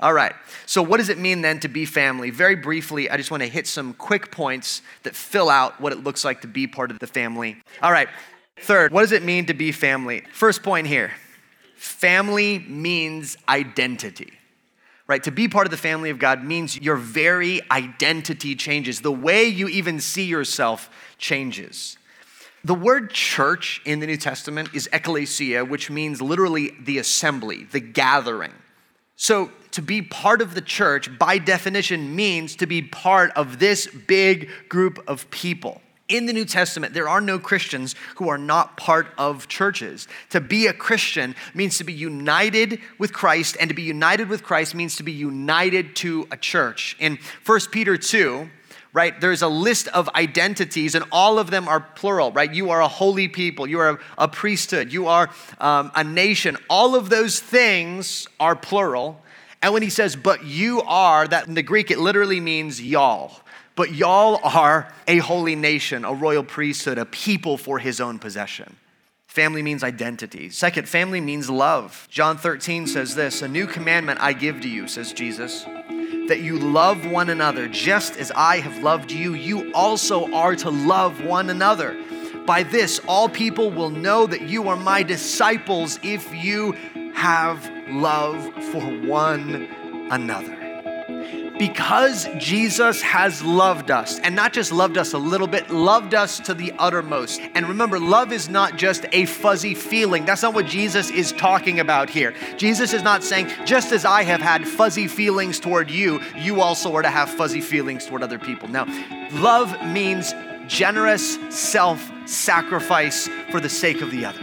All 0.00 0.12
right. 0.12 0.34
So, 0.66 0.82
what 0.82 0.96
does 0.96 1.08
it 1.08 1.18
mean 1.18 1.42
then 1.42 1.60
to 1.60 1.68
be 1.68 1.84
family? 1.84 2.30
Very 2.30 2.56
briefly, 2.56 3.08
I 3.08 3.16
just 3.16 3.30
want 3.30 3.42
to 3.42 3.48
hit 3.48 3.66
some 3.66 3.94
quick 3.94 4.30
points 4.30 4.82
that 5.04 5.14
fill 5.14 5.48
out 5.48 5.80
what 5.80 5.92
it 5.92 6.02
looks 6.02 6.24
like 6.24 6.40
to 6.40 6.48
be 6.48 6.66
part 6.66 6.90
of 6.90 6.98
the 6.98 7.06
family. 7.06 7.56
All 7.80 7.92
right. 7.92 8.08
Third, 8.56 8.92
what 8.92 9.02
does 9.02 9.12
it 9.12 9.22
mean 9.22 9.46
to 9.46 9.54
be 9.54 9.72
family? 9.72 10.22
First 10.32 10.62
point 10.62 10.86
here 10.86 11.12
family 11.76 12.60
means 12.60 13.36
identity. 13.48 14.32
Right? 15.06 15.22
To 15.24 15.30
be 15.30 15.48
part 15.48 15.66
of 15.66 15.70
the 15.70 15.76
family 15.76 16.08
of 16.08 16.18
God 16.18 16.42
means 16.42 16.80
your 16.80 16.96
very 16.96 17.60
identity 17.70 18.54
changes. 18.54 19.02
The 19.02 19.12
way 19.12 19.44
you 19.44 19.68
even 19.68 20.00
see 20.00 20.24
yourself 20.24 20.88
changes. 21.18 21.98
The 22.64 22.74
word 22.74 23.10
church 23.10 23.82
in 23.84 24.00
the 24.00 24.06
New 24.06 24.16
Testament 24.16 24.70
is 24.72 24.88
ecclesia, 24.94 25.66
which 25.66 25.90
means 25.90 26.22
literally 26.22 26.72
the 26.80 26.96
assembly, 26.96 27.64
the 27.64 27.80
gathering. 27.80 28.54
So, 29.24 29.50
to 29.70 29.80
be 29.80 30.02
part 30.02 30.42
of 30.42 30.54
the 30.54 30.60
church, 30.60 31.18
by 31.18 31.38
definition, 31.38 32.14
means 32.14 32.56
to 32.56 32.66
be 32.66 32.82
part 32.82 33.30
of 33.30 33.58
this 33.58 33.86
big 33.86 34.50
group 34.68 35.02
of 35.08 35.30
people. 35.30 35.80
In 36.10 36.26
the 36.26 36.34
New 36.34 36.44
Testament, 36.44 36.92
there 36.92 37.08
are 37.08 37.22
no 37.22 37.38
Christians 37.38 37.94
who 38.16 38.28
are 38.28 38.36
not 38.36 38.76
part 38.76 39.06
of 39.16 39.48
churches. 39.48 40.08
To 40.28 40.42
be 40.42 40.66
a 40.66 40.74
Christian 40.74 41.34
means 41.54 41.78
to 41.78 41.84
be 41.84 41.94
united 41.94 42.80
with 42.98 43.14
Christ, 43.14 43.56
and 43.58 43.70
to 43.70 43.74
be 43.74 43.80
united 43.80 44.28
with 44.28 44.42
Christ 44.42 44.74
means 44.74 44.94
to 44.96 45.02
be 45.02 45.12
united 45.12 45.96
to 45.96 46.28
a 46.30 46.36
church. 46.36 46.94
In 47.00 47.18
1 47.46 47.60
Peter 47.72 47.96
2, 47.96 48.50
right, 48.94 49.20
there's 49.20 49.42
a 49.42 49.48
list 49.48 49.88
of 49.88 50.08
identities, 50.14 50.94
and 50.94 51.04
all 51.12 51.38
of 51.38 51.50
them 51.50 51.68
are 51.68 51.80
plural, 51.80 52.30
right? 52.32 52.54
You 52.54 52.70
are 52.70 52.80
a 52.80 52.88
holy 52.88 53.26
people, 53.28 53.66
you 53.66 53.80
are 53.80 54.00
a, 54.16 54.28
priesthood, 54.28 54.92
you 54.92 55.08
are 55.08 55.28
um, 55.58 55.90
a 55.94 56.04
nation. 56.04 56.56
All 56.70 56.94
of 56.94 57.10
those 57.10 57.40
things 57.40 58.26
are 58.38 58.54
plural. 58.54 59.20
And 59.60 59.72
when 59.72 59.82
he 59.82 59.90
says, 59.90 60.14
but 60.14 60.44
you 60.44 60.80
are, 60.82 61.26
that 61.26 61.48
in 61.48 61.54
the 61.54 61.62
Greek 61.62 61.90
it 61.90 61.98
literally 61.98 62.40
means 62.40 62.80
y'all. 62.80 63.40
But 63.74 63.92
y'all 63.92 64.38
are 64.44 64.92
a 65.08 65.18
holy 65.18 65.56
nation, 65.56 66.04
a 66.04 66.14
royal 66.14 66.44
priesthood, 66.44 66.96
a 66.96 67.04
people 67.04 67.58
for 67.58 67.80
his 67.80 68.00
own 68.00 68.20
possession. 68.20 68.76
Family 69.26 69.62
means 69.62 69.82
identity. 69.82 70.50
Second, 70.50 70.88
family 70.88 71.20
means 71.20 71.50
love. 71.50 72.06
John 72.08 72.38
13 72.38 72.86
says 72.86 73.16
this 73.16 73.42
A 73.42 73.48
new 73.48 73.66
commandment 73.66 74.20
I 74.20 74.32
give 74.32 74.60
to 74.60 74.68
you, 74.68 74.86
says 74.86 75.12
Jesus, 75.12 75.66
that 76.28 76.40
you 76.40 76.58
love 76.58 77.06
one 77.06 77.30
another 77.30 77.68
just 77.68 78.16
as 78.16 78.32
I 78.34 78.60
have 78.60 78.82
loved 78.82 79.10
you. 79.10 79.34
You 79.34 79.72
also 79.72 80.32
are 80.32 80.56
to 80.56 80.70
love 80.70 81.22
one 81.24 81.50
another. 81.50 81.96
By 82.46 82.62
this, 82.62 83.00
all 83.06 83.28
people 83.28 83.70
will 83.70 83.90
know 83.90 84.26
that 84.26 84.42
you 84.42 84.68
are 84.68 84.76
my 84.76 85.02
disciples 85.02 85.98
if 86.02 86.34
you 86.34 86.72
have 87.14 87.70
love 87.88 88.42
for 88.72 88.82
one 89.06 89.68
another. 90.10 90.63
Because 91.58 92.28
Jesus 92.36 93.00
has 93.02 93.42
loved 93.42 93.90
us, 93.90 94.18
and 94.20 94.34
not 94.34 94.52
just 94.52 94.72
loved 94.72 94.98
us 94.98 95.12
a 95.12 95.18
little 95.18 95.46
bit, 95.46 95.70
loved 95.70 96.12
us 96.14 96.40
to 96.40 96.54
the 96.54 96.72
uttermost. 96.78 97.40
And 97.54 97.68
remember, 97.68 98.00
love 98.00 98.32
is 98.32 98.48
not 98.48 98.76
just 98.76 99.06
a 99.12 99.24
fuzzy 99.26 99.74
feeling. 99.74 100.24
That's 100.24 100.42
not 100.42 100.54
what 100.54 100.66
Jesus 100.66 101.10
is 101.10 101.32
talking 101.32 101.78
about 101.78 102.10
here. 102.10 102.34
Jesus 102.56 102.92
is 102.92 103.02
not 103.02 103.22
saying, 103.22 103.50
just 103.64 103.92
as 103.92 104.04
I 104.04 104.24
have 104.24 104.40
had 104.40 104.66
fuzzy 104.66 105.06
feelings 105.06 105.60
toward 105.60 105.90
you, 105.90 106.20
you 106.36 106.60
also 106.60 106.92
are 106.94 107.02
to 107.02 107.10
have 107.10 107.30
fuzzy 107.30 107.60
feelings 107.60 108.04
toward 108.06 108.22
other 108.24 108.38
people. 108.38 108.68
Now, 108.68 108.86
love 109.32 109.80
means 109.86 110.34
generous 110.66 111.38
self 111.50 112.10
sacrifice 112.26 113.28
for 113.50 113.60
the 113.60 113.68
sake 113.68 114.00
of 114.00 114.10
the 114.10 114.24
other. 114.24 114.40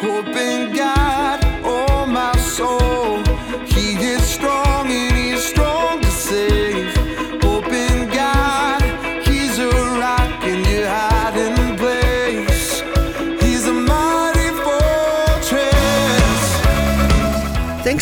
Hope 0.00 0.26
in 0.28 0.74
God, 0.74 1.40
oh 1.64 2.06
my 2.06 2.36
soul. 2.38 3.22
He 3.66 3.94
is 3.96 4.22
strong 4.22 4.63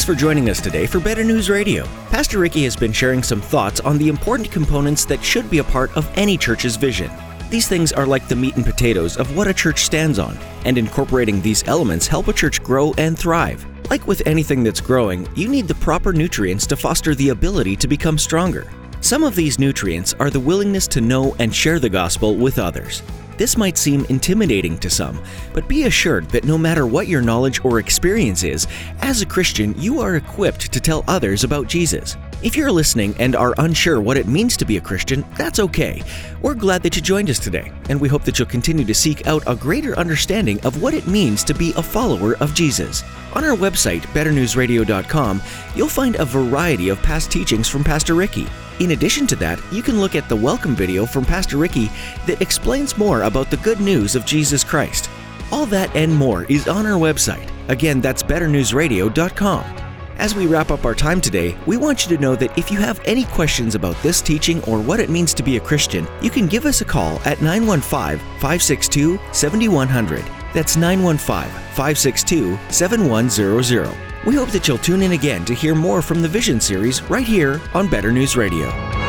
Thanks 0.03 0.19
for 0.19 0.21
joining 0.21 0.51
us 0.51 0.61
today 0.61 0.89
for 0.89 0.99
Better 0.99 1.23
News 1.23 1.49
Radio. 1.49 1.85
Pastor 2.11 2.41
Ricky 2.41 2.65
has 2.65 2.75
been 2.75 2.93
sharing 2.93 3.23
some 3.23 3.41
thoughts 3.41 3.79
on 3.79 3.99
the 3.99 4.09
important 4.09 4.51
components 4.51 5.05
that 5.05 5.23
should 5.23 5.49
be 5.49 5.59
a 5.59 5.65
part 5.65 5.97
of 5.97 6.11
any 6.19 6.37
church's 6.37 6.75
vision. 6.75 7.09
These 7.51 7.69
things 7.69 7.93
are 7.93 8.05
like 8.05 8.27
the 8.27 8.35
meat 8.35 8.57
and 8.57 8.65
potatoes 8.65 9.17
of 9.17 9.37
what 9.37 9.47
a 9.47 9.55
church 9.55 9.85
stands 9.85 10.19
on, 10.19 10.37
and 10.65 10.77
incorporating 10.77 11.41
these 11.41 11.63
elements 11.69 12.09
help 12.09 12.27
a 12.27 12.33
church 12.33 12.65
grow 12.65 12.93
and 12.99 13.17
thrive. 13.17 13.65
Like 13.91 14.09
with 14.09 14.27
anything 14.27 14.65
that's 14.65 14.81
growing, 14.81 15.29
you 15.37 15.47
need 15.47 15.69
the 15.69 15.77
proper 15.77 16.13
nutrients 16.13 16.67
to 16.67 16.77
foster 16.77 17.15
the 17.15 17.29
ability 17.29 17.77
to 17.77 17.87
become 17.87 18.19
stronger. 18.19 18.69
Some 19.03 19.23
of 19.23 19.37
these 19.37 19.61
nutrients 19.61 20.15
are 20.15 20.31
the 20.31 20.41
willingness 20.41 20.89
to 20.89 21.01
know 21.01 21.37
and 21.39 21.55
share 21.55 21.79
the 21.79 21.89
gospel 21.89 22.35
with 22.35 22.59
others. 22.59 23.05
This 23.39 23.57
might 23.57 23.79
seem 23.79 24.05
intimidating 24.07 24.79
to 24.79 24.91
some, 24.91 25.23
but 25.53 25.69
be 25.69 25.85
assured 25.85 26.29
that 26.31 26.45
no 26.45 26.59
matter 26.59 26.87
what 26.87 27.09
your 27.09 27.23
knowledge 27.23 27.65
or 27.65 27.79
experience 27.79 28.45
is, 28.45 28.67
as 29.01 29.23
a 29.23 29.27
Christian, 29.27 29.75
you 29.81 30.01
are 30.01 30.17
equipped 30.17 30.73
to 30.73 30.81
tell 30.81 31.05
others 31.09 31.43
about 31.43 31.67
Jesus. 31.67 32.17
If 32.43 32.57
you're 32.57 32.73
listening 32.73 33.15
and 33.21 33.37
are 33.37 33.55
unsure 33.59 34.01
what 34.01 34.17
it 34.17 34.27
means 34.27 34.57
to 34.57 34.65
be 34.65 34.77
a 34.77 34.81
Christian, 34.81 35.25
that's 35.37 35.61
okay. 35.61 36.03
We're 36.41 36.55
glad 36.55 36.83
that 36.83 36.97
you 36.97 37.01
joined 37.01 37.31
us 37.31 37.39
today, 37.39 37.71
and 37.89 38.01
we 38.01 38.09
hope 38.09 38.25
that 38.25 38.37
you'll 38.37 38.49
continue 38.49 38.85
to 38.85 38.95
seek 38.95 39.29
out 39.29 39.45
a 39.47 39.55
greater 39.55 39.97
understanding 39.97 40.59
of 40.67 40.83
what 40.83 40.93
it 40.93 41.07
means 41.07 41.45
to 41.45 41.55
be 41.55 41.73
a 41.77 41.83
follower 41.83 42.37
of 42.39 42.53
Jesus. 42.53 43.05
On 43.35 43.45
our 43.45 43.57
website, 43.57 44.01
betternewsradio.com, 44.13 45.41
you'll 45.77 45.89
find 45.89 46.17
a 46.17 46.25
variety 46.25 46.89
of 46.89 47.01
past 47.01 47.31
teachings 47.31 47.69
from 47.69 47.85
Pastor 47.85 48.15
Ricky. 48.15 48.49
In 48.81 48.91
addition 48.91 49.29
to 49.29 49.37
that, 49.37 49.63
you 49.71 49.81
can 49.81 50.01
look 50.01 50.17
at 50.17 50.29
the 50.29 50.35
welcome 50.35 50.75
video 50.75 51.07
from 51.07 51.25
Pastor 51.25 51.59
Ricky 51.59 51.93
that 52.27 52.43
explains 52.43 52.99
more 52.99 53.23
about 53.23 53.53
the 53.53 53.57
good 53.59 53.79
news 53.79 54.17
of 54.17 54.27
Jesus 54.27 54.65
Christ. 54.65 55.09
All 55.53 55.67
that 55.67 55.95
and 55.95 56.13
more 56.13 56.43
is 56.45 56.67
on 56.67 56.87
our 56.87 56.99
website. 56.99 57.49
Again, 57.69 58.01
that's 58.01 58.25
betternewsradio.com. 58.25 59.82
As 60.19 60.35
we 60.35 60.47
wrap 60.47 60.71
up 60.71 60.85
our 60.85 60.95
time 60.95 61.21
today, 61.21 61.57
we 61.67 61.77
want 61.77 62.05
you 62.05 62.17
to 62.17 62.23
know 62.23 62.37
that 62.37 62.57
if 62.57 62.71
you 62.71 62.79
have 62.79 63.01
any 63.05 63.25
questions 63.25 63.75
about 63.75 64.01
this 64.03 64.21
teaching 64.21 64.63
or 64.65 64.81
what 64.81 65.01
it 65.01 65.11
means 65.11 65.35
to 65.35 65.43
be 65.43 65.57
a 65.57 65.61
Christian, 65.61 66.07
you 66.21 66.31
can 66.31 66.47
give 66.47 66.67
us 66.67 66.81
a 66.81 66.85
call 66.85 67.17
at 67.25 67.41
915 67.41 68.19
562 68.41 69.19
7100. 69.33 70.25
That's 70.55 70.77
915 70.77 71.51
562 71.75 72.59
7100. 72.69 73.97
We 74.27 74.37
hope 74.37 74.51
that 74.51 74.69
you'll 74.69 74.79
tune 74.79 75.03
in 75.03 75.13
again 75.13 75.45
to 75.47 75.55
hear 75.55 75.75
more 75.75 76.03
from 76.03 76.23
the 76.23 76.29
Vision 76.29 76.61
series 76.61 77.03
right 77.11 77.27
here 77.27 77.61
on 77.75 77.89
Better 77.89 78.13
News 78.13 78.37
Radio. 78.37 79.02